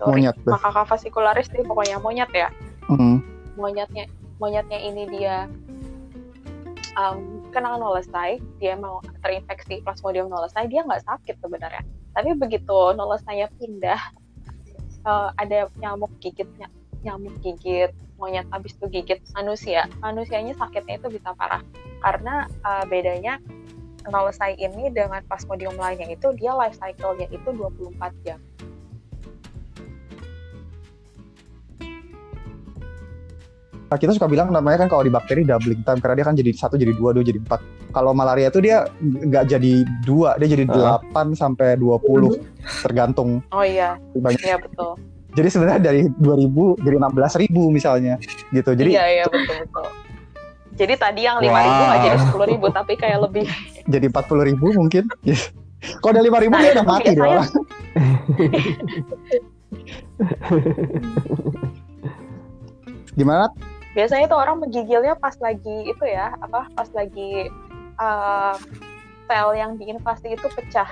[0.00, 0.24] Sorry.
[0.24, 0.48] Monyet deh.
[0.48, 2.48] makaka fascicularis sih pokoknya monyet ya
[2.88, 3.20] Hmm.
[3.60, 4.08] monyetnya
[4.40, 5.44] monyetnya ini dia
[6.96, 11.84] um, kena knowlesi dia mau terinfeksi plasmodium knowlesi dia nggak sakit sebenarnya
[12.16, 14.00] tapi begitu knowlesi pindah
[15.04, 16.72] uh, ada nyamuk gigitnya
[17.04, 21.62] nyamuk gigit monyet habis itu gigit manusia manusianya sakitnya itu bisa parah
[22.02, 23.38] karena uh, bedanya
[24.04, 28.38] knowlesi ini dengan plasmodium lainnya itu dia life cycle-nya itu 24 jam
[33.88, 36.52] Nah, kita suka bilang namanya kan kalau di bakteri doubling time karena dia kan jadi
[36.52, 37.56] satu jadi dua dua jadi empat.
[37.88, 39.72] Kalau malaria itu dia nggak jadi
[40.04, 41.00] dua, dia jadi Ah.
[41.00, 42.36] 8 sampai 20
[42.84, 44.44] tergantung oh iya banyak.
[44.44, 44.92] iya betul
[45.28, 48.14] Jadi sebenarnya dari 2000 jadi 16.000 misalnya
[48.48, 48.70] gitu.
[48.72, 49.86] Jadi iya iya betul betul
[50.72, 52.06] jadi tadi yang 5000 ribu nggak Wow.
[52.06, 53.46] jadi 10.000 ribu tapi kayak lebih
[53.92, 55.04] jadi 40.000 mungkin.
[56.02, 57.50] kalau udah 5.000 Nah, dia itu udah mati deh biasanya- orang.
[63.14, 63.46] Gimana?
[63.88, 67.50] biasanya tuh orang menggigilnya pas lagi itu ya apa pas lagi
[67.98, 68.54] uh,
[69.26, 70.86] sel yang diinvasi itu pecah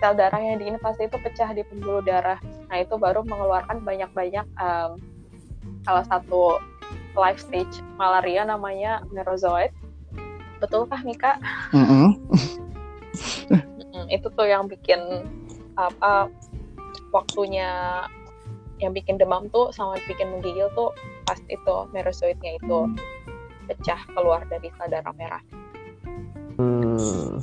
[0.00, 5.00] sel darah yang diinvasi itu pecah di pembuluh darah nah itu baru mengeluarkan banyak-banyak um,
[5.86, 6.60] salah satu
[7.16, 9.72] life stage malaria namanya merozoid
[10.60, 11.36] betulkah Mika?
[11.72, 12.16] Mm,
[14.12, 15.00] itu tuh yang bikin
[15.76, 16.28] apa
[17.12, 18.04] waktunya
[18.80, 20.92] yang bikin demam tuh sama bikin menggigil tuh
[21.24, 22.78] pas itu merozoitnya itu
[23.66, 25.42] pecah keluar dari sel darah merah.
[26.56, 27.40] Hmm.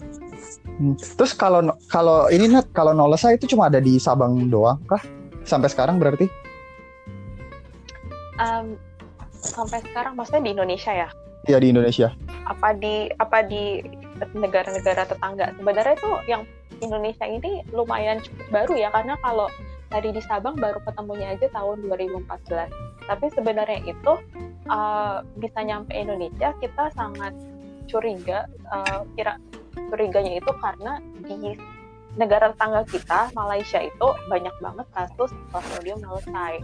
[0.82, 0.98] Hmm.
[0.98, 5.02] Terus kalau kalau ini Nat, kalau Nolesa itu cuma ada di Sabang doang kah?
[5.46, 6.26] Sampai sekarang berarti?
[8.42, 8.80] Um,
[9.38, 11.10] sampai sekarang maksudnya di Indonesia ya?
[11.46, 12.10] Iya di Indonesia.
[12.50, 13.84] Apa di apa di
[14.34, 15.54] negara-negara tetangga?
[15.60, 16.42] Sebenarnya itu yang
[16.82, 19.48] Indonesia ini lumayan cukup baru ya karena kalau
[19.94, 23.06] tadi di Sabang baru ketemunya aja tahun 2014.
[23.06, 24.14] Tapi sebenarnya itu
[24.72, 27.36] uh, bisa nyampe Indonesia kita sangat
[27.86, 29.38] curiga uh, kira
[29.76, 31.58] curiganya itu karena di
[32.14, 36.62] negara tetangga kita Malaysia itu banyak banget kasus Plasmodium knowlesi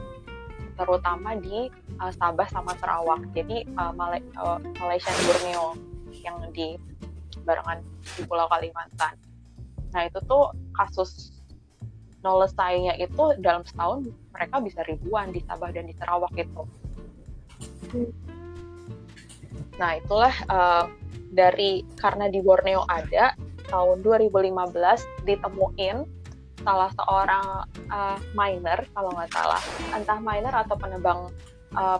[0.79, 1.67] terutama di
[1.99, 3.19] uh, Sabah sama Sarawak.
[3.35, 5.65] Jadi uh, Malay uh, Malaysia dan Borneo
[6.23, 6.79] yang di
[7.43, 7.83] barengan
[8.15, 9.19] di Pulau Kalimantan.
[9.91, 11.35] Nah itu tuh kasus
[12.23, 16.63] knowlesi-nya itu dalam setahun mereka bisa ribuan di Sabah dan di Sarawak itu.
[19.75, 20.85] Nah itulah uh,
[21.29, 23.33] dari karena di Borneo ada
[23.69, 25.97] tahun 2015 ditemuin
[26.59, 27.45] salah seorang
[27.87, 29.61] uh, miner kalau nggak salah.
[29.95, 31.31] Entah miner atau penebang
[31.77, 31.99] uh,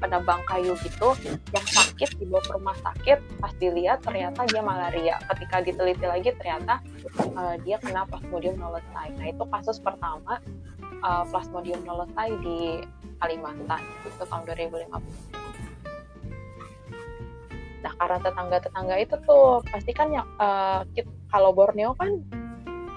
[0.00, 1.14] penebang kayu gitu
[1.54, 5.16] yang sakit dibawa ke rumah sakit pas dilihat ternyata dia malaria.
[5.30, 6.82] Ketika diteliti lagi ternyata
[7.36, 10.40] uh, dia kena plasmodium knowlesi nah itu kasus pertama
[11.04, 12.58] uh, plasmodium knowlesi di
[13.20, 15.49] Kalimantan itu tahun 2015
[17.80, 20.84] Nah, karena tetangga-tetangga itu tuh pasti kan yang uh,
[21.32, 22.20] kalau Borneo kan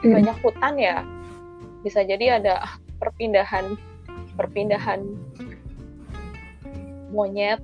[0.04, 0.12] hmm.
[0.12, 0.98] banyak hutan ya.
[1.84, 2.67] Bisa jadi ada
[3.00, 3.76] perpindahan
[4.36, 5.04] perpindahan
[7.13, 7.62] monyet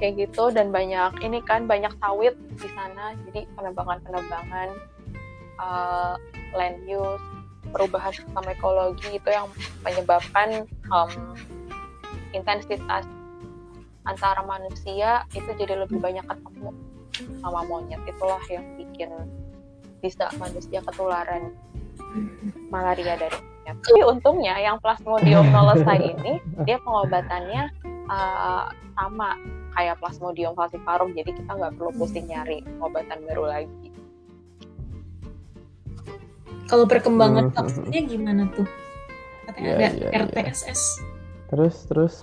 [0.00, 3.14] kayak gitu dan banyak ini kan banyak sawit di sana.
[3.28, 4.68] Jadi penebangan-penebangan
[5.60, 6.14] uh,
[6.56, 7.22] land use,
[7.70, 9.46] perubahan sistem ekologi itu yang
[9.84, 11.10] menyebabkan um,
[12.32, 13.04] intensitas
[14.08, 16.72] antara manusia itu jadi lebih banyak ketemu
[17.44, 19.10] sama monyet itulah yang bikin
[20.00, 21.52] bisa manusia ketularan
[22.72, 23.76] malaria dari monyet.
[23.84, 26.32] Tapi untungnya yang Plasmodium knowlesi ini
[26.64, 27.62] dia pengobatannya
[28.08, 29.36] uh, sama
[29.76, 33.88] kayak Plasmodium falciparum jadi kita nggak perlu pusing nyari pengobatan baru lagi.
[36.70, 38.66] Kalau perkembangan vaksinnya gimana tuh?
[39.50, 40.22] Katanya Ya, ada ya, ya.
[40.30, 41.02] RTSS.
[41.50, 42.14] Terus terus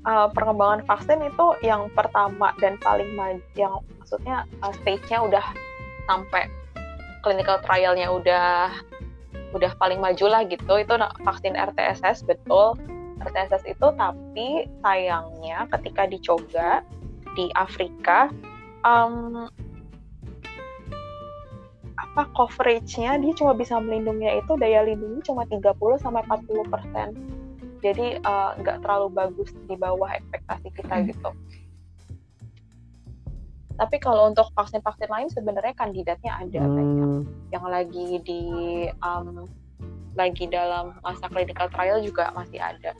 [0.00, 5.44] Uh, perkembangan vaksin itu yang pertama dan paling maju, yang maksudnya uh, stage-nya udah
[6.08, 6.48] sampai
[7.20, 8.72] clinical trial-nya udah
[9.52, 10.72] udah paling maju lah gitu.
[10.80, 12.80] Itu vaksin RTSS betul.
[13.20, 16.80] RTSS itu tapi sayangnya ketika dicoba
[17.36, 18.32] di Afrika
[18.84, 19.46] um,
[22.00, 27.08] apa coverage-nya dia cuma bisa melindunginya itu daya lindungi cuma 30 sampai 40 persen
[27.80, 31.30] jadi eh, nggak terlalu bagus di bawah ekspektasi kita gitu.
[33.80, 38.42] Tapi kalau untuk vaksin-vaksin lain sebenarnya kandidatnya ada banyak hmm, yang lagi di
[39.00, 39.48] um,
[40.12, 42.92] lagi dalam masa clinical trial juga masih ada.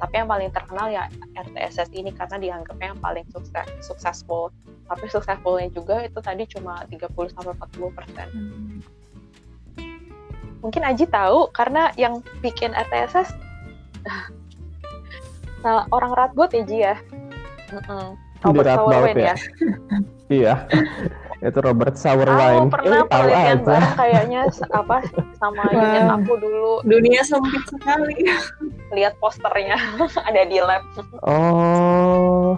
[0.00, 4.54] Tapi yang paling terkenal ya RTSS ini karena dianggapnya yang paling sukses successful.
[4.86, 8.28] Tapi successfulnya juga itu tadi cuma 30 sampai 40 persen.
[10.62, 13.49] Mungkin Aji tahu karena yang bikin RTSS
[15.60, 16.96] nah, orang Radbot ya Ji ya.
[17.70, 18.06] Mm-mm.
[18.40, 19.26] Di Robert Sauerwein ya?
[19.26, 19.34] ya.
[20.38, 20.54] iya.
[21.40, 22.68] itu Robert Aku Sauerwein.
[22.68, 23.64] pernah Eh, penelitian aja.
[23.66, 24.96] bareng kayaknya apa
[25.36, 25.76] sama Wow.
[25.78, 28.16] unit aku dulu Dunia sempit sekali.
[28.90, 29.76] lihat posternya
[30.28, 30.82] ada di lab.
[31.22, 32.56] Oh.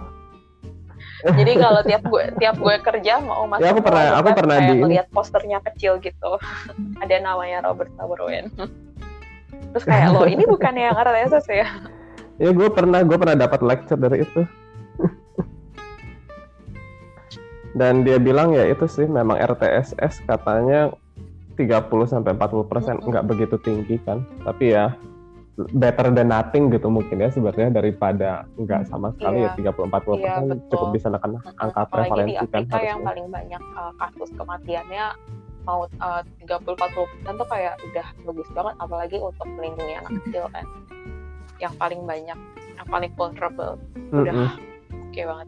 [1.23, 4.29] Jadi kalau tiap gue tiap gue kerja mau masuk Ya, aku ke pernah- lab, aku
[4.35, 6.31] pernah kayak di ngeliat posternya kecil gitu.
[7.03, 8.51] ada namanya Robert Sauerwein.
[9.73, 11.67] Terus kayak lo ini bukan yang RTSS ya?
[12.37, 14.41] Ya gue pernah gue pernah dapat lecture dari itu.
[17.73, 20.93] Dan dia bilang ya itu sih memang RTSS katanya
[21.57, 23.09] 30 sampai 40 persen Mm-mm.
[23.09, 24.21] nggak begitu tinggi kan.
[24.45, 24.93] Tapi ya
[25.53, 29.53] better than nothing gitu mungkin ya sebenarnya daripada nggak sama sekali Iya.
[29.53, 30.69] ya 30 40 Iya, persen betul.
[30.69, 31.31] cukup bisa nekan
[31.61, 33.05] angka Apalagi di prevalensi kan yang harusnya.
[33.05, 35.05] paling banyak uh, kasus kematiannya
[35.63, 40.65] mau uh, 30-40 persen tuh kayak udah bagus banget apalagi untuk melindungi anak kecil kan
[41.57, 42.37] yang paling banyak
[42.73, 43.79] yang paling vulnerable
[44.11, 44.49] udah Mm-mm.
[45.09, 45.47] oke banget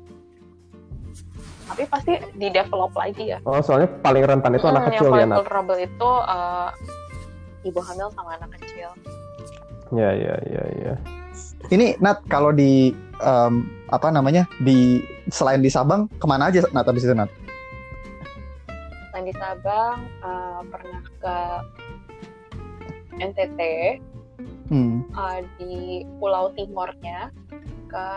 [1.65, 5.09] tapi pasti di develop lagi ya Oh soalnya paling rentan itu anak Hmm, kecil yang
[5.09, 5.37] ya paling Nat.
[5.39, 6.69] vulnerable itu uh,
[7.63, 8.89] ibu hamil sama anak kecil
[9.93, 10.93] Ya ya ya ya.
[11.67, 13.53] Ini Nat kalau di em,
[13.87, 14.97] apa namanya di
[15.29, 17.29] selain di Sabang ke mana aja Nat habis itu Nat?
[19.15, 21.37] Selain di Sabang uh, pernah ke
[23.15, 23.59] NTT
[24.67, 25.07] Hmm.
[25.15, 27.31] uh, di Pulau Timurnya
[27.87, 28.07] ke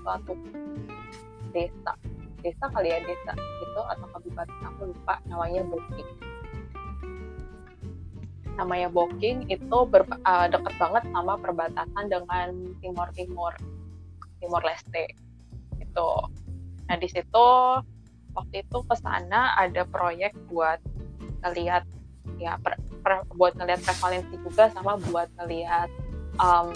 [0.00, 0.32] suatu
[1.52, 1.92] desa.
[2.40, 6.10] Desa kali ya desa itu atau kabupaten aku lupa namanya Boking.
[8.56, 13.52] Namanya Boking itu ber, uh, deket banget sama perbatasan dengan Timur Timur
[14.40, 15.12] Timur Leste
[15.76, 16.08] itu
[16.88, 17.48] nah di situ
[18.36, 20.78] waktu itu ke sana ada proyek buat
[21.46, 21.84] ngelihat
[22.38, 25.88] ya per- per- buat ngelihat prevalensi juga sama buat ngelihat
[26.38, 26.70] um,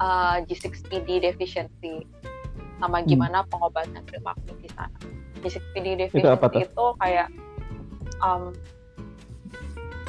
[0.00, 2.06] uh, G6PD deficiency
[2.80, 4.96] sama gimana pengobatan premakur di sana.
[5.44, 6.92] G6PD deficiency apa itu, tuh?
[6.96, 7.28] kayak
[8.24, 8.56] um,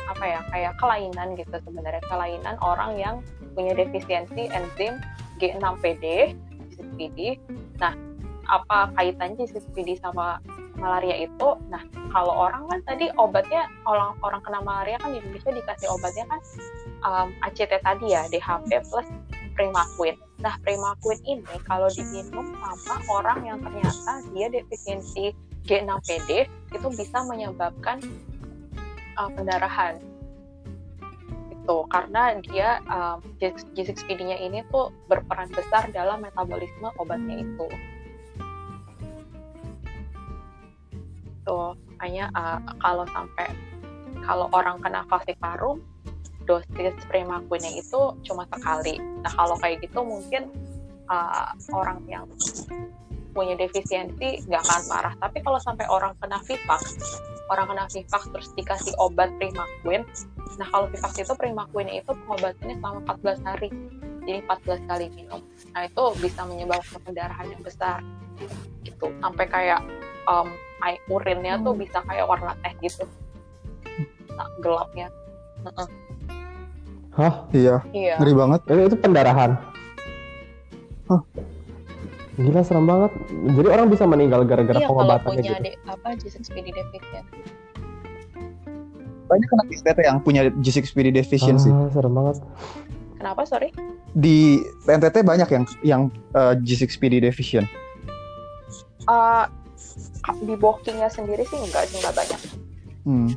[0.07, 3.15] apa ya kayak kelainan gitu sebenarnya kelainan orang yang
[3.55, 4.99] punya defisiensi enzim
[5.39, 6.35] G6PD
[6.71, 7.19] G6PD.
[7.79, 7.93] Nah,
[8.51, 10.43] apa kaitannya G6PD sama
[10.75, 11.49] malaria itu?
[11.71, 11.79] Nah,
[12.11, 16.39] kalau orang kan tadi obatnya orang orang kena malaria kan di Indonesia dikasih obatnya kan
[17.07, 19.07] um, ACT tadi ya DHP plus
[19.55, 20.19] Primaquine.
[20.43, 25.35] Nah Primaquine ini kalau diminum sama orang yang ternyata dia defisiensi
[25.67, 28.01] G6PD itu bisa menyebabkan
[29.19, 30.01] uh, pendarahan
[31.61, 33.21] itu karena dia um,
[33.77, 37.67] G6PD-nya ini tuh berperan besar dalam metabolisme obatnya itu.
[41.41, 43.49] Tuh, makanya uh, kalau sampai
[44.21, 45.81] kalau orang kena fasik paru
[46.45, 48.97] dosis primaquine itu cuma sekali.
[48.99, 50.49] Nah kalau kayak gitu mungkin
[51.09, 52.25] uh, orang yang
[53.31, 55.13] punya defisiensi nggak akan parah.
[55.17, 56.81] Tapi kalau sampai orang kena Vivax,
[57.47, 60.03] orang kena Vivax terus dikasih obat primaquine,
[60.59, 63.69] nah kalau Vivax itu primaquine itu pengobatannya selama 14 hari,
[64.27, 65.41] jadi 14 kali minum.
[65.71, 68.03] Nah itu bisa menyebabkan pendarahan yang besar,
[68.83, 69.07] gitu.
[69.23, 69.79] Sampai kayak
[70.27, 73.05] um, air urinnya tuh bisa kayak warna teh gitu,
[74.33, 75.07] nah, gelapnya.
[75.61, 75.87] Heeh.
[77.11, 77.33] Hah?
[77.51, 78.15] Iya, Iya.
[78.17, 78.59] ngeri banget.
[78.65, 79.51] Itu, itu pendarahan.
[81.11, 81.21] Hah?
[82.39, 83.11] Gila serem banget.
[83.59, 85.63] Jadi orang bisa meninggal gara-gara Iya punya gitu.
[85.67, 87.27] de, apa G6PD deficient.
[89.27, 91.69] Banyak anak STT yang punya G6PD deficiency.
[91.69, 92.39] Ah, serem banget.
[93.19, 93.69] Kenapa sorry?
[94.15, 96.01] Di NTT banyak yang yang
[96.33, 97.67] uh, G6PD deficient.
[99.07, 99.45] Eh,
[100.45, 102.41] di bookingnya sendiri sih enggak enggak banyak.
[103.05, 103.29] Hmm.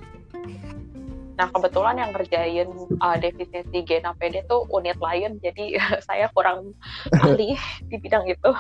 [1.35, 2.69] Nah kebetulan yang ngerjain
[3.03, 6.73] uh, defisiensi G6PD tuh unit lain, jadi saya kurang
[7.19, 7.59] ahli
[7.91, 8.51] di bidang itu.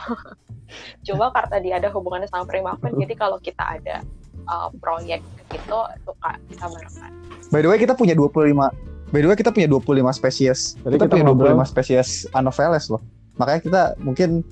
[1.06, 4.02] Cuma karena dia ada hubungannya sama Primaquine, jadi kalau kita ada
[4.48, 7.12] uh, proyek gitu, suka kita barengan.
[7.52, 8.50] By the way kita punya 25
[9.14, 10.74] By the way kita punya 25 spesies.
[10.82, 11.54] Jadi kita, kita punya ngobrol.
[11.62, 12.98] 25 spesies Anopheles loh.
[13.38, 14.42] Makanya kita mungkin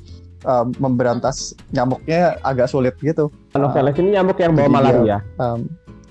[0.45, 3.29] um, memberantas nyamuknya agak sulit gitu.
[3.53, 5.19] Anopheles ini nyamuk yang bawa Jadi dia- malaria.
[5.37, 5.61] Um,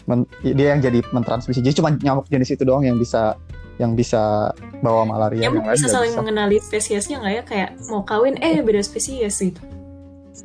[0.06, 1.62] men- dia yang jadi mentransmisi.
[1.62, 3.36] Jadi cuma nyamuk jenis itu doang yang bisa
[3.78, 5.48] yang bisa bawa malaria.
[5.48, 6.20] Nyamuk yang bisa saling bisa.
[6.22, 7.44] mengenali spesiesnya nggak ya?
[7.44, 9.62] Kayak mau kawin, eh beda spesies gitu.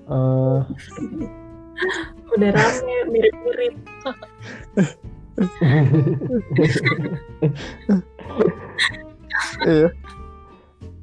[0.07, 0.61] Eh,
[2.37, 3.75] Udah rame, mirip-mirip.
[9.65, 9.89] Iya.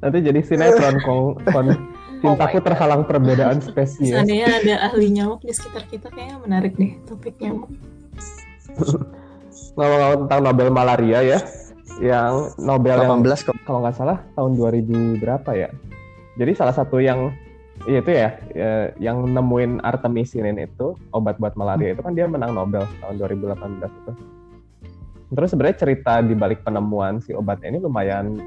[0.02, 1.66] nanti jadi sinetron kong kon
[2.24, 2.66] cintaku Oh my God.
[2.72, 4.08] terhalang perbedaan spesies.
[4.08, 7.68] Seandainya ada ahli nyamuk di sekitar kita, kayaknya menarik deh topik nyamuk.
[9.76, 11.38] Ngomong-ngomong tentang Nobel malaria ya,
[12.00, 13.56] yang Nobel yang 18 kok.
[13.68, 15.68] kalau nggak salah tahun 2000 berapa ya.
[16.34, 17.30] Jadi salah satu yang
[17.84, 22.54] ya itu ya, ya, yang nemuin artemisinin itu obat buat malaria itu kan dia menang
[22.54, 24.12] Nobel tahun 2018 itu.
[25.34, 28.38] Terus sebenarnya cerita di balik penemuan si obatnya ini lumayan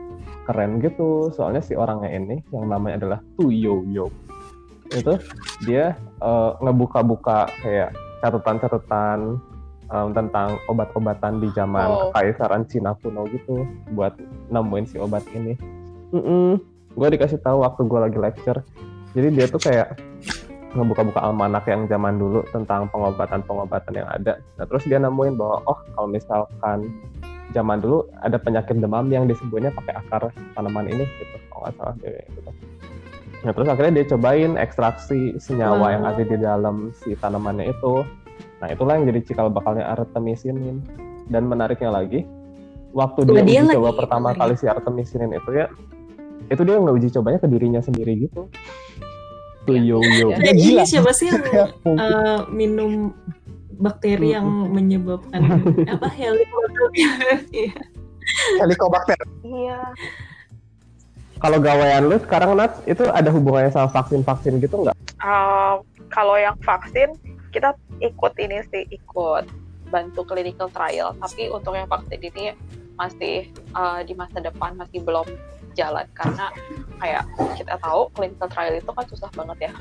[0.47, 1.27] keren gitu.
[1.35, 4.07] Soalnya si orangnya ini yang namanya adalah Tu Yo Yo.
[4.89, 5.19] Itu
[5.67, 7.91] dia eh, ngebuka-buka kayak
[8.23, 9.37] catatan-catatan
[9.87, 11.99] em, tentang obat-obatan di zaman Oh.
[12.09, 13.61] kekaisaran Cina kuno gitu
[13.93, 14.15] buat
[14.49, 15.53] nemuin si obat ini.
[16.97, 18.59] Gue dikasih tahu waktu gue lagi lecture.
[19.13, 20.01] Jadi dia tuh kayak
[20.73, 24.41] ngebuka-buka almanak yang zaman dulu tentang pengobatan-pengobatan yang ada.
[24.57, 26.77] Nah terus dia nemuin bahwa oh kalau misalkan
[27.51, 31.95] zaman dulu ada penyakit demam yang disebutnya pakai akar tanaman ini gitu kalau nggak salah
[32.01, 32.51] gitu.
[33.37, 35.93] Nah terus akhirnya dia cobain ekstraksi senyawa Wow.
[35.93, 38.03] yang ada di dalam si tanamannya itu.
[38.57, 40.81] Nah itulah yang jadi cikal bakalnya artemisinin.
[41.27, 42.23] Dan menariknya lagi,
[42.95, 44.39] waktu dia dia uji coba pertama malaria.
[44.47, 45.67] kali si artemisinin itu ya,
[46.47, 48.47] itu dia nggak uji cobanya ke dirinya sendiri gitu.
[49.67, 50.31] Tuh yo yo.
[50.31, 53.11] Ada ini siapa sih yang Ya, eh, minum
[53.77, 55.41] bakteri yang menyebabkan
[55.93, 56.87] apa helicobacter
[57.53, 57.73] Iya.
[58.59, 59.19] Helicobacter.
[59.45, 59.79] Iya.
[61.37, 64.97] Kalau gawean lu sekarang Nat, itu ada hubungannya sama vaksin-vaksin gitu nggak?
[65.21, 67.13] Uh, kalau yang vaksin
[67.53, 67.73] kita
[68.03, 69.45] ikut ini sih ikut
[69.87, 72.53] bantu clinical trial tapi untuk yang vaksin ini
[72.99, 75.25] masih uh, di masa depan masih belum
[75.77, 76.51] jalan karena
[76.99, 77.23] kayak
[77.55, 79.73] kita tahu clinical trial itu kan susah banget ya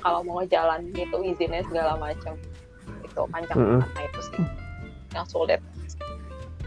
[0.00, 2.38] kalau mau jalan gitu izinnya segala macam
[3.14, 4.44] itu panjang banget nah itu sih
[5.14, 5.62] yang sulit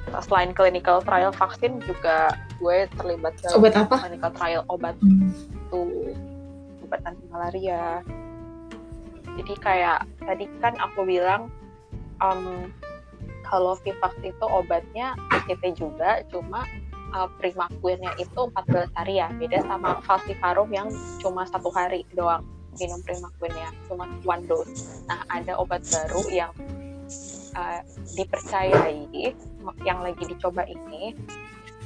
[0.07, 2.31] Nah, selain clinical trial vaksin juga
[2.63, 3.95] gue terlibat dalam Obat apa?
[4.07, 5.27] clinical trial obat Hmm.
[5.35, 5.81] itu
[6.87, 7.99] obat anti malaria.
[9.35, 11.51] Jadi kayak tadi kan aku bilang
[12.23, 12.71] um,
[13.43, 16.63] kalau Vivax itu obatnya PCT juga, cuma
[17.11, 20.87] uh, Primaquinnya itu 14 hari ya, beda sama Falciparum yang
[21.19, 22.47] cuma satu hari doang
[22.77, 25.03] minum Primaquinnya, cuma one dose.
[25.09, 26.51] Nah ada obat baru yang
[27.57, 27.81] uh,
[28.15, 29.33] dipercayai
[29.83, 31.17] yang lagi dicoba ini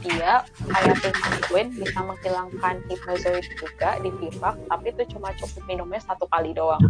[0.02, 6.26] dia kayak Primaquin bisa menghilangkan hipnozoid juga di Vivax tapi itu cuma cukup minumnya satu
[6.30, 6.82] kali doang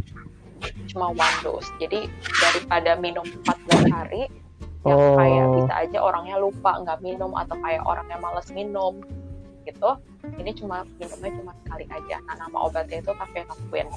[0.87, 2.07] cuma one dose jadi
[2.39, 4.23] daripada minum 14 hari
[4.81, 5.13] yang Oh.
[5.13, 8.97] kayak bisa aja orangnya lupa nggak minum atau kayak orangnya males minum
[9.65, 9.89] gitu
[10.37, 12.17] ini cuma minumnya cuma sekali aja.
[12.27, 13.87] Nah nama obatnya itu Tafenoquin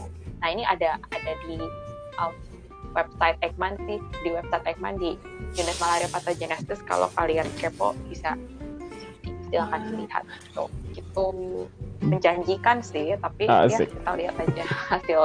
[0.42, 1.56] nah ini ada ada di
[2.20, 2.32] um,
[2.94, 5.16] website Ekman sih di website Ekman di
[5.56, 6.80] unit malaria pathogenesis.
[6.86, 8.36] Kalau kalian kepo bisa
[9.48, 10.24] silakan dilihat.
[10.46, 10.64] Gitu.
[10.94, 11.26] Gitu.
[12.04, 13.88] Menjanjikan sih tapi ya Asik.
[13.88, 15.22] kita lihat aja hasil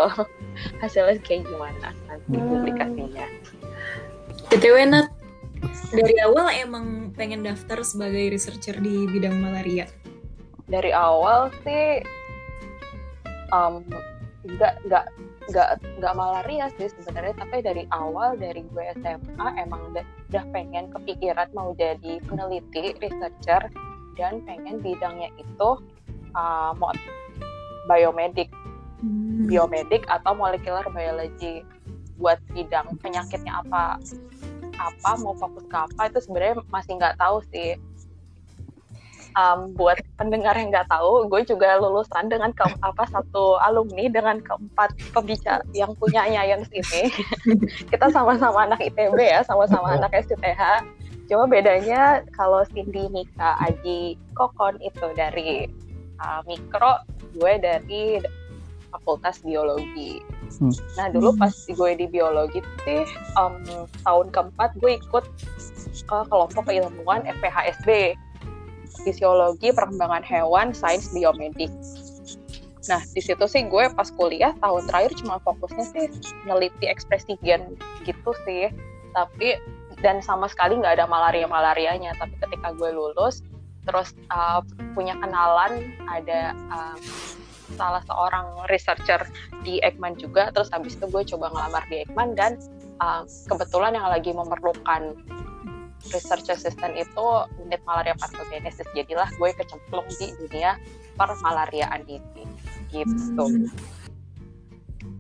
[0.80, 2.48] hasilnya kayak gimana nanti Hmm.
[2.48, 3.26] publikasinya.
[4.50, 5.12] BTW Nat,
[5.92, 9.86] dari awal emang pengen daftar sebagai researcher di bidang malaria.
[10.70, 12.00] Dari awal sih
[13.52, 13.82] um,
[14.46, 15.06] nggak nggak
[15.50, 20.06] nggak nggak malaria sih sebenarnya tapi dari awal dari gue SMA emang udah,
[20.54, 23.68] pengen kepikiran mau jadi peneliti researcher
[24.14, 25.70] dan pengen bidangnya itu
[26.38, 26.94] uh, mau
[27.90, 28.54] biomedik.
[29.50, 31.66] Biomedik atau molecular biology.
[32.20, 33.98] Buat bidang penyakitnya apa
[34.80, 37.76] apa mau fokus ke apa itu sebenarnya masih nggak tahu sih
[39.40, 44.44] Um, buat pendengar yang nggak tahu gue juga lulusan dengan ke apa satu alumni dengan
[44.44, 47.08] keempat pembicara yang punya Nyayens ini
[47.94, 50.84] kita sama-sama anak ITB ya sama-sama anak SCTH
[51.32, 55.72] cuma bedanya kalau Cindy Nika Aji Kokon itu dari
[56.20, 57.00] uh, mikro
[57.32, 58.20] gue dari
[58.90, 60.20] fakultas biologi.
[60.58, 60.74] Hmm.
[60.98, 63.06] Nah dulu pas gue di biologi sih
[63.38, 63.62] um,
[64.04, 65.26] tahun keempat gue ikut
[66.10, 68.18] ke kelompok keilmuan FPHSB
[69.04, 71.72] fisiologi perkembangan hewan sains biomedik.
[72.88, 76.06] Nah di situ sih gue pas kuliah tahun terakhir cuma fokusnya sih
[76.48, 77.78] neliti ekspresi gen
[78.08, 78.72] gitu sih.
[79.14, 79.60] Tapi
[80.00, 82.16] dan sama sekali nggak ada malaria malarianya.
[82.18, 83.44] Tapi ketika gue lulus
[83.88, 84.62] terus uh,
[84.94, 87.00] punya kenalan ada um,
[87.74, 89.22] salah seorang researcher
[89.62, 92.58] di Ekman juga terus habis itu gue coba ngelamar di Ekman dan
[93.02, 95.18] uh, kebetulan yang lagi memerlukan
[96.12, 97.26] research assistant itu
[97.60, 98.88] unit malaria pathogenesis.
[98.96, 100.80] Jadilah gue kecemplung di dunia
[101.20, 102.44] permalariaan ini
[102.90, 103.46] gitu.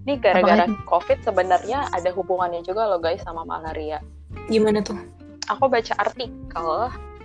[0.07, 4.01] Ini gara-gara covid sebenarnya ada hubungannya juga loh guys sama malaria.
[4.49, 4.97] Gimana tuh?
[5.49, 6.69] aku baca artikel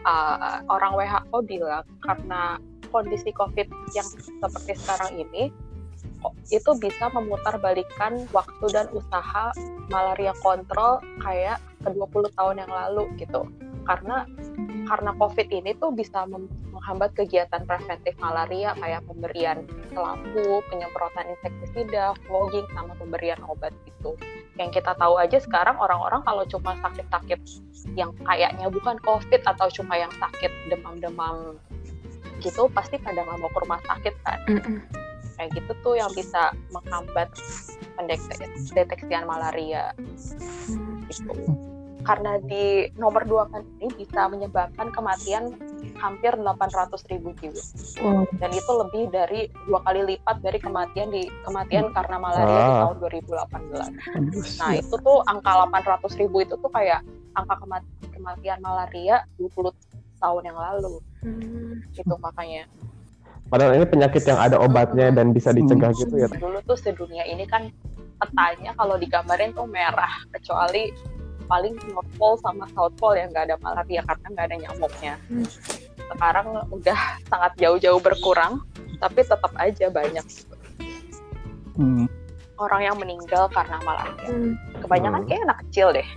[0.08, 2.56] uh, orang WHO bilang karena
[2.88, 4.08] kondisi COVID yang
[4.40, 5.52] seperti sekarang ini
[6.48, 9.52] itu bisa memutarbalikkan waktu dan usaha
[9.90, 13.44] malaria kontrol kayak ke 20 tahun yang lalu gitu.
[13.84, 14.24] Karena
[14.88, 22.64] karena COVID ini tuh bisa menghambat kegiatan preventif malaria kayak pemberian lampu, penyemprotan insektisida, fogging
[22.72, 24.16] sama pemberian obat gitu.
[24.56, 27.40] Yang kita tahu aja sekarang orang-orang kalau cuma sakit-sakit
[27.92, 31.60] yang kayaknya bukan COVID atau cuma yang sakit demam-demam
[32.44, 34.78] gitu pasti pada nggak mau ke rumah sakit kan Mm-mm.
[35.34, 37.28] Kayak gitu tuh yang bisa menghambat
[37.96, 39.90] pendeteksian malaria.
[41.06, 41.32] Gitu.
[42.04, 45.56] Karena di nomor dua kan ini bisa menyebabkan kematian
[45.96, 47.64] hampir 800 ribu jiwa.
[48.36, 52.80] Dan itu lebih dari dua kali lipat dari kematian di kematian karena malaria di Ah.
[52.84, 53.88] tahun 2018
[54.60, 57.00] Nah itu tuh angka 800 ribu itu tuh kayak
[57.32, 59.72] angka kemat- kematian malaria 20
[60.20, 61.00] tahun yang lalu.
[61.24, 61.80] Hmm.
[61.96, 62.68] gitu makanya.
[63.54, 66.00] Padahal ini penyakit yang ada obatnya dan bisa dicegah Hmm.
[66.02, 66.26] gitu ya.
[66.26, 67.70] Dulu tuh sedunia ini kan
[68.18, 70.90] petanya kalau digambarin tuh merah kecuali
[71.46, 75.14] paling North Pole sama South Pole yang nggak ada malaria karena nggak ada nyamuknya.
[75.30, 75.46] Hmm.
[75.94, 76.98] Sekarang udah
[77.30, 78.58] sangat jauh-jauh berkurang
[78.98, 80.26] tapi tetap aja banyak
[81.78, 82.10] Hmm.
[82.58, 84.34] orang yang meninggal karena malaria.
[84.34, 84.58] Hmm.
[84.82, 85.28] Kebanyakan Hmm.
[85.30, 86.08] kayak anak kecil deh.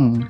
[0.00, 0.24] Hmm.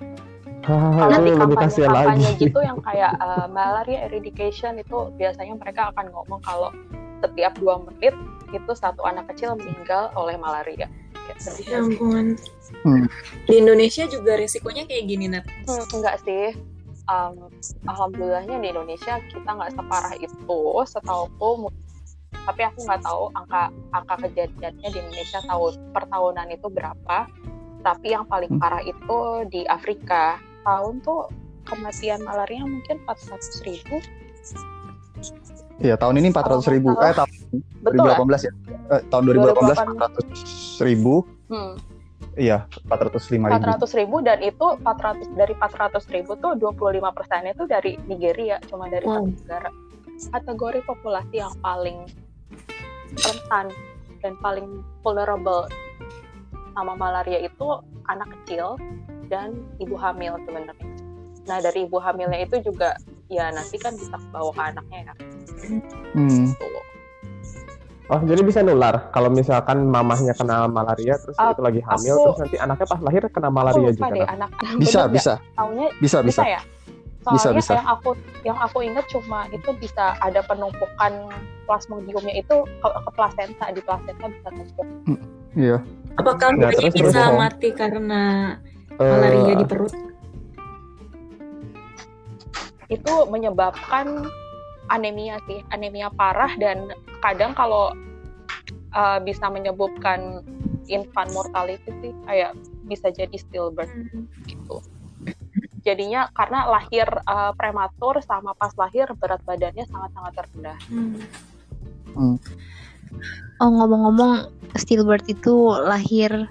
[0.66, 2.42] Ah, kasihan kampanye-kampanye lagi.
[2.42, 6.74] gitu yang kayak uh, malaria eradication itu biasanya mereka akan ngomong kalau
[7.22, 8.12] setiap dua menit
[8.50, 10.90] itu satu anak kecil meninggal oleh malaria.
[11.36, 12.38] sedih Ya ampun.
[12.86, 13.04] Hmm.
[13.50, 15.44] Di Indonesia juga resikonya kayak gini, Nat.
[15.66, 16.54] Hmm, enggak sih.
[17.06, 17.50] Um,
[17.86, 21.70] alhamdulillahnya di Indonesia kita nggak separah itu setauku.
[22.46, 27.18] Tapi aku nggak tahu angka angka kejadiannya di Indonesia tahun per tahunan itu berapa.
[27.82, 28.62] Tapi yang paling Hmm.
[28.62, 29.18] parah itu
[29.50, 30.38] di Afrika.
[30.66, 31.30] Tahun tuh
[31.62, 33.96] kematian malaria mungkin 400 ribu.
[35.78, 36.90] Iya, tahun ini 400 ribu.
[36.92, 37.30] Kalau Eh, tahun
[37.84, 38.16] Betul ya?
[38.18, 38.52] 2018 ya.
[38.90, 39.78] Eh, tahun 2018 2018.
[39.86, 41.14] 400 ribu.
[41.46, 41.74] Hmm,
[42.36, 43.64] Iya, 405 ribu.
[43.64, 48.92] 400 ribu dan itu 400 dari 400 ribu tuh 25 persennya tuh dari Nigeria, cuma
[48.92, 49.24] dari Wow.
[49.24, 49.70] satu negara.
[50.16, 52.04] Kategori populasi yang paling
[53.16, 53.72] rentan
[54.20, 55.64] dan paling vulnerable
[56.72, 57.68] sama malaria itu
[58.04, 58.76] anak kecil
[59.26, 60.86] dan ibu hamil sebenarnya.
[61.44, 62.94] Nah dari ibu hamilnya itu juga
[63.26, 65.14] ya nanti kan bisa bawa ke anaknya ya.
[66.12, 66.46] Hmm.
[66.52, 66.82] Tuh.
[68.06, 69.10] Oh, jadi bisa nular.
[69.10, 73.00] Kalau misalkan mamahnya kena malaria terus Ah, itu lagi hamil aku- terus nanti anaknya pas
[73.02, 74.06] lahir kena malaria juga.
[74.08, 74.30] deh Nat.
[74.30, 74.50] anak
[74.82, 75.34] Bisa, bisa.
[75.52, 76.42] Taunya Bisa, bisa.
[76.42, 76.62] bisa ya?
[77.26, 77.72] Bisa, Soalnya bisa.
[77.74, 78.10] yang aku
[78.46, 81.12] yang aku ingat cuma itu bisa ada penumpukan
[81.66, 84.86] plasmodiumnya itu ke, ke plasenta di plasenta bisa numpuk.
[85.58, 85.82] Iya.
[86.14, 88.22] Apakah Nah, terus- bisa terus- mati karena
[88.96, 89.92] Eh, malaria di perut?
[92.88, 94.24] Itu menyebabkan
[94.88, 97.92] anemia sih, anemia parah dan kadang kalau
[98.94, 100.40] uh, bisa menyebabkan
[100.86, 102.54] infant mortality sih kayak
[102.86, 103.92] bisa jadi stillbirth
[104.46, 104.80] gitu.
[105.82, 110.78] Jadinya karena lahir uh, prematur sama pas lahir berat badannya sangat-sangat rendah.
[112.16, 112.38] Hmm.
[113.60, 116.48] Oh ngomong-ngomong stillbirth itu lahir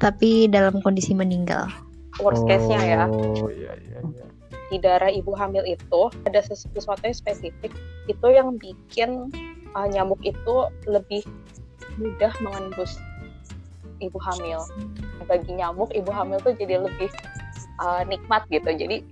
[0.00, 1.68] tapi dalam kondisi meninggal.
[2.18, 3.04] Worst case-nya ya.
[3.06, 4.26] Oh, iya iya iya.
[4.70, 7.74] di darah ibu hamil itu ada sesu- sesuatu yang spesifik
[8.06, 9.26] itu yang bikin
[9.74, 10.54] uh, nyamuk itu
[10.86, 11.26] lebih
[11.98, 12.94] mudah mengendus
[13.98, 14.62] ibu hamil.
[15.26, 17.10] Bagi nyamuk ibu hamil tuh jadi lebih
[17.82, 18.70] uh, nikmat gitu.
[18.70, 19.02] Jadi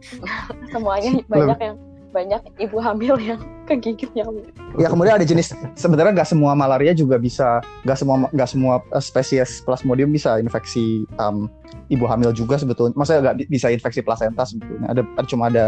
[0.72, 1.76] semuanya banyak yang
[2.16, 4.48] banyak ibu hamil yang kegigit nyamuk.
[4.80, 9.04] Ya kemudian ada jenis sebenarnya nggak semua malaria juga bisa nggak semua nggak semua eh,
[9.04, 11.52] spesies plasmodium bisa infeksi um,
[11.92, 12.96] ibu hamil juga sebetulnya.
[12.96, 14.88] Maksudnya nggak bi- bisa infeksi plasenta sebetulnya.
[14.96, 15.66] Ada, ada cuma ada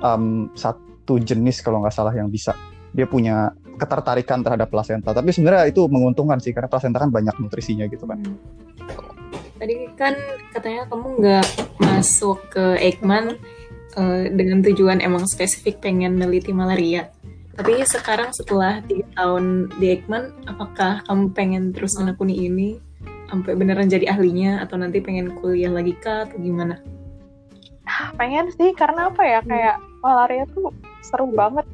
[0.00, 2.56] um, satu jenis kalau nggak salah yang bisa
[2.96, 5.12] dia punya ketertarikan terhadap plasenta.
[5.12, 8.22] Tapi sebenarnya itu menguntungkan sih karena plasenta kan banyak nutrisinya gitu kan.
[8.24, 8.38] Hmm.
[9.54, 10.14] Tadi kan
[10.50, 11.46] katanya kamu nggak
[11.78, 13.38] masuk ke Eijkman
[13.96, 17.10] eh, dengan tujuan emang spesifik pengen neliti malaria.
[17.54, 22.82] Tapi sekarang setelah tiga tahun di Eijkman, apakah kamu pengen terus menekuni ini?
[23.30, 24.58] Sampai beneran jadi ahlinya?
[24.58, 26.26] Atau nanti pengen kuliah lagi kah?
[26.26, 26.82] Atau gimana?
[28.18, 28.74] Pengen sih.
[28.74, 29.38] Karena apa ya?
[29.46, 30.74] Kayak malaria tuh
[31.06, 31.66] seru banget.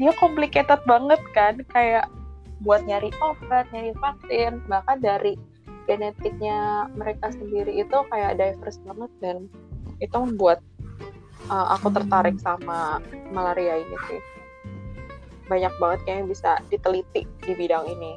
[0.00, 1.60] Dia complicated banget kan?
[1.68, 2.08] Kayak
[2.64, 5.36] buat nyari obat, nyari vaksin, bahkan dari
[5.88, 9.36] genetiknya mereka sendiri itu kayak diverse banget dan
[9.98, 10.62] itu membuat
[11.50, 14.20] uh, aku tertarik sama malaria ini sih.
[15.44, 18.14] Banyak banget yang bisa diteliti di bidang ini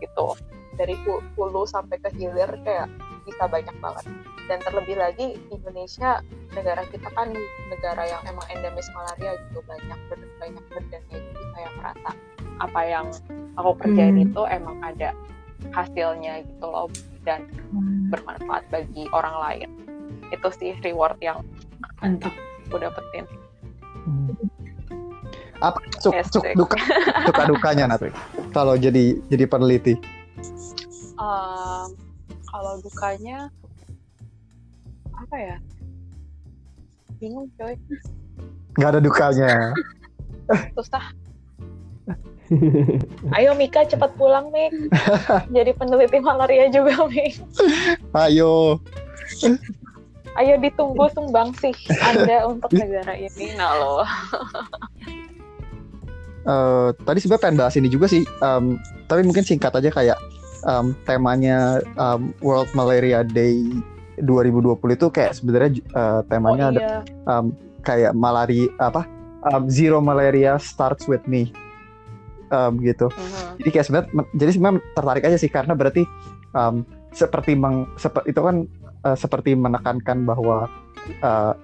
[0.00, 0.32] gitu.
[0.76, 2.88] Dari hu- hulu sampai ke hilir kayak
[3.28, 4.04] bisa banyak banget.
[4.46, 6.20] Dan terlebih lagi Indonesia
[6.54, 7.34] negara kita kan
[7.68, 12.10] negara yang emang endemis malaria gitu banyak ber- banyak burdennya jadi kayak merasa
[12.56, 13.06] apa yang
[13.58, 14.26] aku kerjain Hmm.
[14.30, 15.12] itu emang ada
[15.74, 16.88] hasilnya gitu loh
[17.26, 17.44] dan
[18.08, 19.68] bermanfaat bagi orang lain
[20.30, 21.42] itu sih reward yang
[22.02, 22.34] Mantap.
[22.66, 23.24] aku dapetin.
[25.62, 25.78] Apa?
[26.02, 26.76] Cuk, cuk duka.
[27.24, 28.12] Duka dukanya Natri.
[28.52, 29.94] Kalau jadi jadi peneliti?
[31.16, 31.88] Ehm,
[32.50, 33.48] kalau dukanya
[35.16, 35.56] apa ya?
[37.16, 37.72] Bingung coy.
[38.76, 39.50] Nggak ada dukanya.
[40.76, 41.04] susah.
[43.34, 44.70] Ayo Mika cepat pulang Mik.
[45.56, 47.42] Jadi peneliti malaria juga Mik.
[48.14, 48.78] Ayo.
[50.36, 51.74] Ayo ditunggu sumbangsih
[52.04, 54.04] Anda untuk negara ini nah lo
[56.46, 58.78] Eh, tadi sebenarnya pengen bahas ini juga sih, em,
[59.10, 60.14] tapi mungkin singkat aja kayak
[60.62, 63.66] em, temanya em, World Malaria Day
[64.22, 66.98] 2020 itu kayak sebenarnya eh, temanya oh, ada iya.
[67.34, 67.44] em,
[67.82, 69.10] kayak malaria apa
[69.50, 71.50] em, zero malaria starts with me
[72.46, 73.10] Em, gitu.
[73.10, 73.58] Mhm.
[73.58, 76.06] Jadi kayak sebenarnya jadi sebenarnya tertarik aja sih karena berarti
[76.54, 78.70] em, seperti meng, sepe- itu kan
[79.06, 80.66] eh, seperti menekankan bahwa
[81.22, 81.54] eh,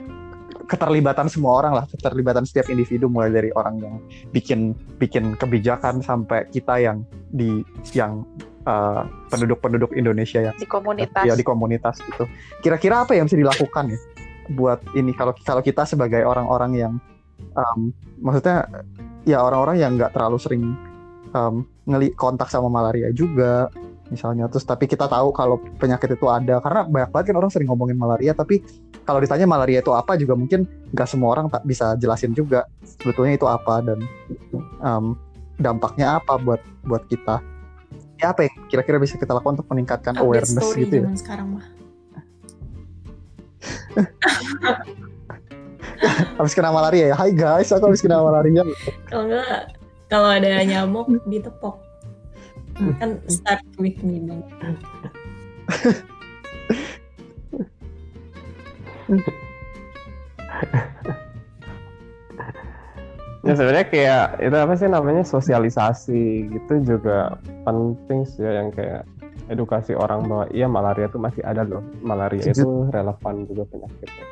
[0.71, 3.95] keterlibatan semua orang lah, keterlibatan setiap individu mulai dari orang yang
[4.31, 7.03] bikin bikin kebijakan sampai kita yang
[7.35, 8.23] di yang
[8.65, 12.25] eh, penduduk-penduduk Indonesia yang di komunitas ya di komunitas gitu.
[12.63, 14.01] Kira-kira apa yang bisa dilakukan ya
[14.55, 16.93] buat ini kalau kalau kita sebagai orang-orang yang
[17.55, 18.67] em, maksudnya
[19.23, 20.65] ya orang-orang yang nggak terlalu sering
[21.31, 21.55] em,
[21.87, 23.71] ngeli kontak sama malaria juga
[24.13, 24.45] misalnya.
[24.53, 26.61] Terus tapi kita tahu kalau penyakit itu ada.
[26.61, 28.61] Karena banyak banget kan orang sering ngomongin malaria tapi
[29.03, 33.35] kalau ditanya malaria itu apa juga mungkin nggak semua orang tak bisa jelasin juga sebetulnya
[33.35, 33.99] itu apa dan
[34.61, 35.17] em,
[35.59, 37.41] dampaknya apa buat buat kita.
[38.23, 41.11] Ya apa yang kira-kira bisa kita lakukan untuk meningkatkan Update awareness story gitu ya?
[41.19, 41.67] sekarang mah.
[46.39, 47.17] habis kena malaria ya?
[47.19, 48.63] Hai guys aku habis kena malaria.
[49.11, 49.75] Kalau enggak,
[50.07, 51.92] kalau ada nyamuk ditepok.
[52.99, 54.43] Kan start with me dong.
[63.43, 67.35] Ya sebenarnya kayak itu apa sih namanya sosialisasi gitu juga
[67.67, 69.03] penting sih ya yang kayak
[69.51, 71.83] edukasi orang bahwa iya malaria itu masih ada loh.
[72.01, 74.25] Malaria itu relevan juga penyakitnya.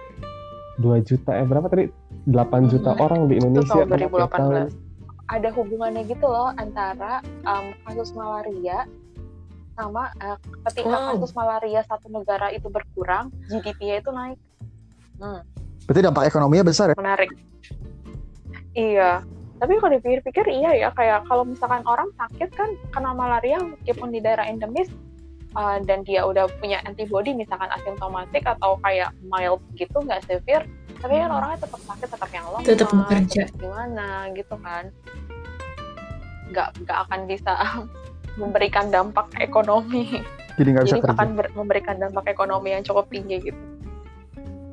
[0.78, 1.90] 2 juta eh berapa tadi?
[2.24, 3.02] 8 juta Hmm.
[3.02, 3.82] orang di Itu Indonesia.
[3.82, 4.30] tahun Berapa 2018.
[4.30, 4.89] tahun?
[5.30, 8.82] Ada hubungannya gitu loh antara um, kasus malaria
[9.78, 10.36] sama uh,
[10.68, 11.08] ketika Wow.
[11.14, 14.38] kasus malaria satu negara itu berkurang, GDP-nya itu naik.
[15.22, 15.40] Hmm,
[15.86, 17.30] berarti dampak ekonominya besar ya menarik.
[18.74, 19.22] Iya.
[19.60, 24.24] Tapi kalau dipikir-pikir iya ya kayak kalau misalkan orang sakit kan kena malaria meskipun di
[24.24, 24.88] daerah endemis
[25.54, 30.66] uh, dan dia udah punya antibody misalkan asimptomatik atau kayak mild gitu nggak severe
[31.00, 33.42] tapi kan orangnya tetap sakit tetap yang lemah Tetap bekerja.
[33.56, 34.84] gimana gitu kan.
[36.52, 37.52] Nggak nggak akan bisa
[38.40, 40.20] memberikan dampak ekonomi.
[40.60, 41.16] Jadi nggak bisa jadi kerja.
[41.16, 43.60] akan ber- memberikan dampak ekonomi yang cukup tinggi gitu.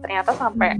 [0.03, 0.75] Ternyata sampai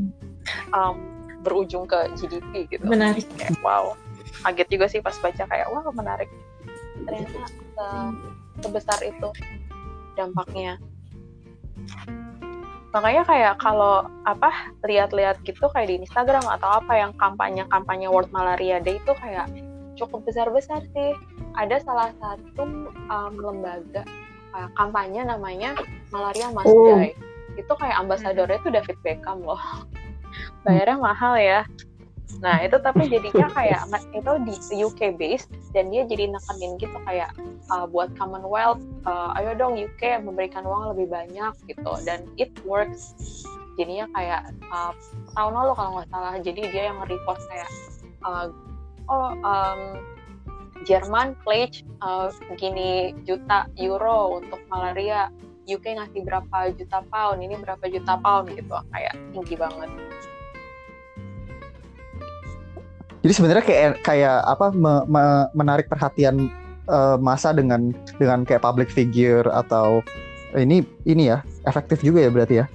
[0.75, 0.99] um,
[1.47, 2.83] berujung ke GDP gitu.
[2.83, 3.23] Menarik.
[3.39, 3.95] kayak wow.
[4.43, 6.27] Kaget juga sih pas baca kayak wow menarik.
[7.07, 8.15] Ternyata se-
[8.59, 9.31] sebesar itu
[10.18, 10.82] dampaknya.
[12.91, 18.82] Makanya kayak kalau apa lihat-lihat gitu kayak di Instagram atau apa yang kampanye-kampanye World Malaria
[18.82, 19.45] Day itu kayak
[20.01, 21.13] cukup besar-besar sih.
[21.53, 24.01] Ada salah satu um, lembaga
[24.57, 25.78] uh, kampanye namanya
[26.09, 26.97] Malaria Must Oh.
[26.97, 27.13] Die
[27.57, 29.61] itu kayak ambasadornya itu David Beckham loh.
[30.65, 31.61] Bayarnya mahal ya
[32.41, 37.33] Nah itu tapi jadinya kayak itu di UK based dan dia jadi nekenin gitu kayak
[37.73, 43.13] uh, buat Commonwealth, uh, ayo dong UK memberikan uang lebih banyak gitu dan it works.
[43.77, 44.93] Jadinya kayak uh,
[45.38, 47.69] tahun lalu kalau nggak salah jadi dia yang report kayak
[48.25, 48.49] uh,
[49.09, 50.01] oh um,
[50.85, 55.33] Jerman pledge uh, begini juta euro untuk malaria.
[55.67, 59.91] UK ngasih berapa juta pound, ini berapa juta pound gitu, kayak tinggi banget.
[63.28, 66.47] Jadi sebenarnya kayak kayak apa me- me- menarik perhatian
[66.88, 69.99] eh, masa dengan dengan kayak public figure atau
[70.55, 72.71] ini ini ya efektif juga ya berarti ya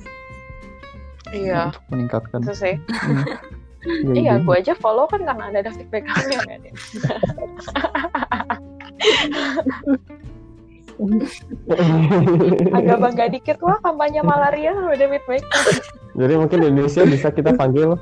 [1.32, 2.44] Iya, untuk meningkatkan.
[2.44, 2.76] itu sih.
[2.92, 3.24] Hmm.
[3.82, 4.34] Iya, iya.
[4.38, 6.62] gue aja follow kan karena ada David Beckham ya kan.
[12.72, 15.64] Agak bangga dikit wah kampanye malaria David Beckham.
[16.12, 17.96] Jadi mungkin di Indonesia bisa kita panggil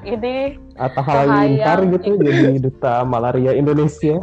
[0.00, 1.92] Ini Atta Halilintar Bahaya.
[1.92, 4.16] gitu jadi duta malaria Indonesia.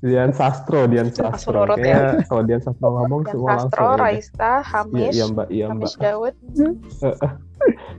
[0.00, 1.68] Dian Sastro, Dian Sastro.
[1.68, 3.84] Kayaknya kalau Dian Sastro ngomong dan semua Castro, langsung.
[3.84, 4.00] ya.
[4.00, 5.76] Raisa, Iya, Hamis, iya Mbak, iya Mbak.
[5.76, 6.34] Hamis Daud.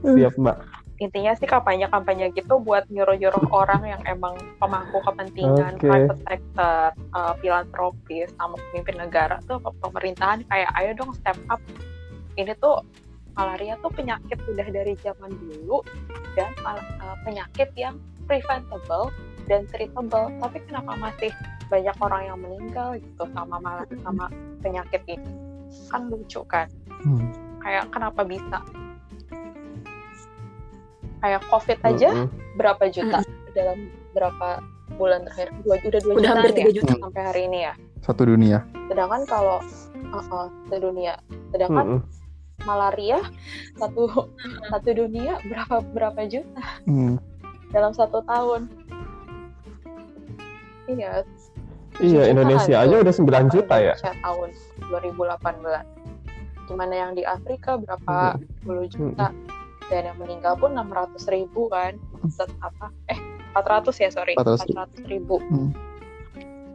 [0.12, 0.56] Siap Mbak.
[1.00, 5.88] Intinya sih kampanye-kampanye gitu buat nyuruh-nyuruh orang yang emang pemangku kepentingan, Oke.
[5.88, 6.84] private sector,
[7.16, 11.58] uh, filantropis, sama pemimpin negara tuh pemerintahan kayak ayo dong step up.
[12.38, 12.84] Ini tuh
[13.34, 15.80] malaria tuh penyakit udah dari zaman dulu
[16.36, 17.96] dan uh, penyakit yang
[18.28, 19.10] preventable
[19.50, 20.30] dan treatable.
[20.38, 21.32] Tapi kenapa masih
[21.66, 24.28] banyak orang yang meninggal gitu sama mal- sama
[24.60, 25.32] penyakit ini?
[25.88, 26.68] Kan lucu kan?
[27.02, 27.32] Hmm.
[27.64, 28.60] Kayak kenapa bisa?
[31.22, 32.28] Kayak COVID aja Mm-mm.
[32.58, 33.78] berapa juta dalam
[34.10, 34.58] berapa
[34.92, 35.54] bulan terakhir?
[35.62, 36.92] Dua, udah dua Udah hampir ya 3 juta.
[36.98, 37.72] sampai hari ini ya.
[38.02, 38.66] Satu dunia.
[38.90, 39.58] Sedangkan kalau
[40.10, 41.14] uh, uh, sedunia,
[41.48, 42.00] sedangkan Mm-mm.
[42.62, 43.18] malaria
[43.74, 44.28] satu
[44.68, 47.16] satu dunia berapa berapa juta Hmm.
[47.70, 48.66] dalam satu tahun?
[50.86, 51.22] Iya.
[52.02, 53.94] Iya, Indonesia aja udah 9 juta ya.
[53.94, 54.48] Tahun
[54.90, 55.86] 2018.
[56.64, 59.30] Gimana yang di Afrika berapa puluh juta
[59.92, 63.20] dan yang meninggal pun 600 ribu kan Set, apa eh
[63.52, 64.72] 400 ya sorry 400.
[64.72, 65.68] 400 ribu Hmm.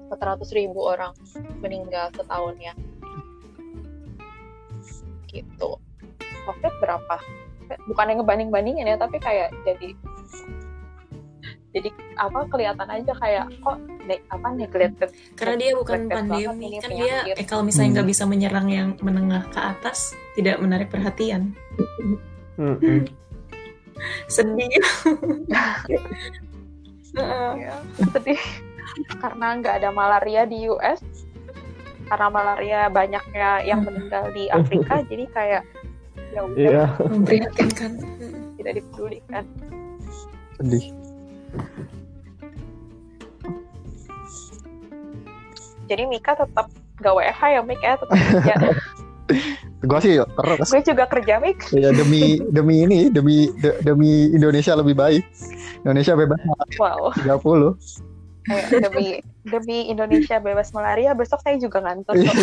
[0.07, 1.17] 400 ribu orang
[1.57, 2.77] meninggal setahunnya
[5.27, 5.81] gitu
[6.45, 7.15] covid berapa
[7.83, 9.91] bukan yang ngebanding bandingin ya tapi kayak jadi
[11.67, 16.89] jadi apa kelihatan aja kayak kok ne- apa neglected Karena dia bukan pandemi, ini kan
[16.89, 17.35] dia penyakit.
[17.35, 17.95] eh, kalau misalnya Hmm.
[17.99, 19.97] nggak bisa menyerang yang menengah ke atas,
[20.33, 21.53] tidak menarik perhatian.
[22.57, 23.05] Mm-mm.
[24.33, 24.69] Sedih.
[27.17, 27.51] Heeh.
[27.57, 27.73] ya
[28.13, 28.37] sedih
[29.17, 31.01] karena nggak ada malaria di US
[32.05, 35.63] karena malaria banyaknya yang meninggal di Afrika jadi kayak
[36.29, 36.85] ya udah Iya.
[37.01, 37.91] memprihatinkan
[38.55, 39.43] tidak dipedulikan
[40.61, 40.93] Sedih.
[45.87, 46.67] jadi Mika tetap
[46.99, 48.55] gak WFH ya Mik ya tetap kerja
[49.77, 50.67] Gue sih terus.
[50.67, 55.23] gue juga kerja Mik Ya demi demi ini demi de- demi Indonesia lebih baik.
[55.85, 56.39] Indonesia bebas
[56.77, 57.77] wow 30.
[58.47, 59.05] kayak demi
[59.43, 62.17] demi Indonesia bebas malaria besok saya juga ngantor.
[62.17, 62.33] Iya.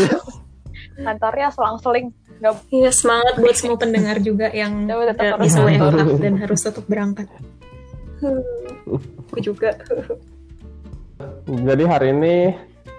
[0.95, 5.61] kantornya selang-seling nggak Iya semangat buat semua pendengar juga yang tetap harus bisa.
[5.65, 7.27] WFH dan harus tetap berangkat.
[8.21, 9.75] Aku juga.
[11.47, 12.35] Jadi hari ini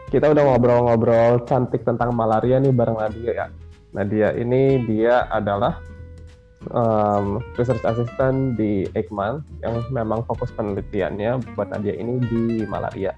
[0.10, 3.48] kita udah ngobrol-ngobrol cantik tentang malaria nih bareng Nadia ya.
[3.96, 5.80] Nadia ini dia adalah
[6.76, 13.16] um, research assistant di Eijkman yang memang fokus penelitiannya buat Nadia ini di malaria.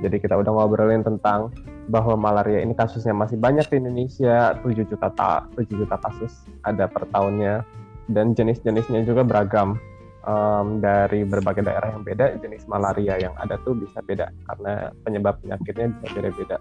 [0.00, 1.52] Jadi kita udah ngobrolin tentang
[1.92, 6.88] bahwa malaria ini kasusnya masih banyak di Indonesia, 7 juta ta 7 juta kasus ada
[6.88, 7.60] per tahunnya
[8.08, 9.76] dan jenis-jenisnya juga beragam.
[10.20, 15.40] Em, dari berbagai daerah yang beda, jenis malaria yang ada tuh bisa beda karena penyebab
[15.40, 16.56] penyakitnya bisa beda-beda.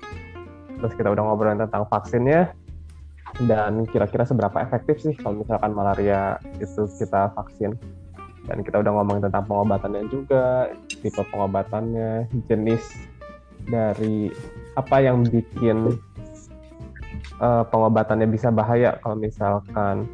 [0.79, 2.55] Terus kita udah ngobrolin tentang vaksinnya
[3.45, 7.77] dan kira-kira seberapa efektif sih kalau misalkan malaria itu kita vaksin.
[8.49, 12.81] Dan kita udah ngomongin tentang pengobatannya juga, tipe pengobatannya, jenis
[13.69, 14.33] dari
[14.73, 15.93] apa yang bikin
[17.37, 20.09] eh, pengobatannya bisa bahaya kalau misalkan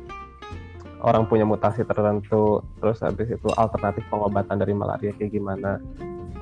[0.99, 5.79] orang punya mutasi tertentu, terus habis itu alternatif pengobatan dari malaria kayak gimana.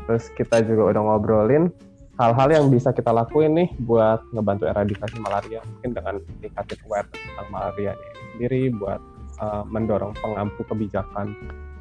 [0.09, 1.69] Terus kita juga udah ngobrolin
[2.14, 7.47] hal-hal yang bisa kita lakuin nih buat ngebantu eradikasi malaria, mungkin dengan meningkatin awareness tentang
[7.49, 9.01] malaria ini sendiri, buat
[9.41, 11.34] uh, mendorong pengampu kebijakan,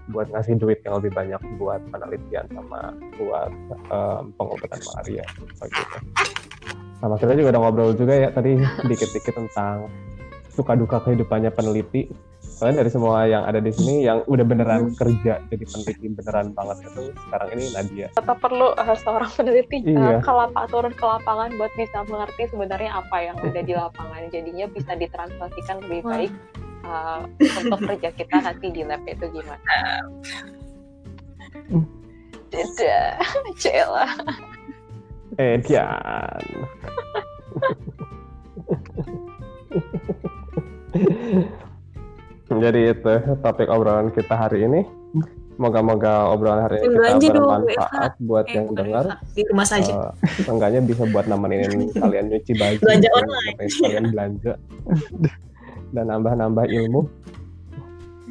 [0.09, 3.53] buat ngasih duit yang lebih banyak buat penelitian sama buat
[3.93, 5.53] um, pengobatan malaria gitu.
[7.03, 8.57] Sama kita juga udah ngobrol juga ya tadi
[8.89, 9.91] dikit-dikit tentang
[10.53, 12.13] suka duka kehidupannya peneliti
[12.63, 16.87] soalnya dari semua yang ada di sini yang udah beneran kerja jadi peneliti beneran banget
[16.87, 18.07] itu sekarang ini Nadia.
[18.15, 19.99] Tetap perlu uh, seorang peneliti Iya.
[19.99, 24.31] uh, ke lapa- turun ke lapangan buat bisa mengerti sebenarnya apa yang ada di lapangan.
[24.31, 26.31] Jadinya bisa ditranslasikan lebih baik
[26.87, 27.27] uh,
[27.67, 29.75] untuk kerja kita nanti di lab itu gimana.
[32.55, 33.19] Dadah,
[33.59, 34.07] Cela.
[35.35, 36.47] Edian
[42.61, 44.83] jadi itu topik obrolan kita hari ini
[45.61, 49.05] Moga-moga obrolan hari ini kita dong, bermanfaat buat Eh, yang dengar.
[49.37, 50.11] Di rumah saja.
[50.41, 53.57] Seenggaknya bisa buat nemenin kalian nyuci baju, Belanja online.
[53.61, 54.53] kalian belanja
[55.95, 57.01] dan nambah-nambah ilmu.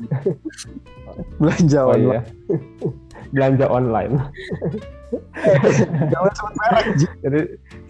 [1.39, 2.07] Belanja Oh online.
[2.07, 2.21] iya,
[3.33, 4.13] belanja online.
[6.07, 6.85] Jangan sebut merek.
[7.19, 7.39] Jadi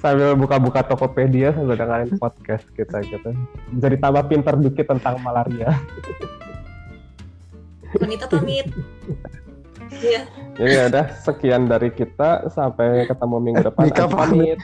[0.02, 3.30] sambil buka-buka Tokopedia sambil dengerin podcast kita gitu.
[3.78, 5.78] Bisa ditambah pinter dikit tentang malaria.
[8.00, 8.68] Wanita pamit.
[9.92, 10.22] Iya.
[10.58, 13.84] Jadi ya udah sekian dari kita sampai ketemu minggu depan.
[13.86, 14.60] Mika pamit.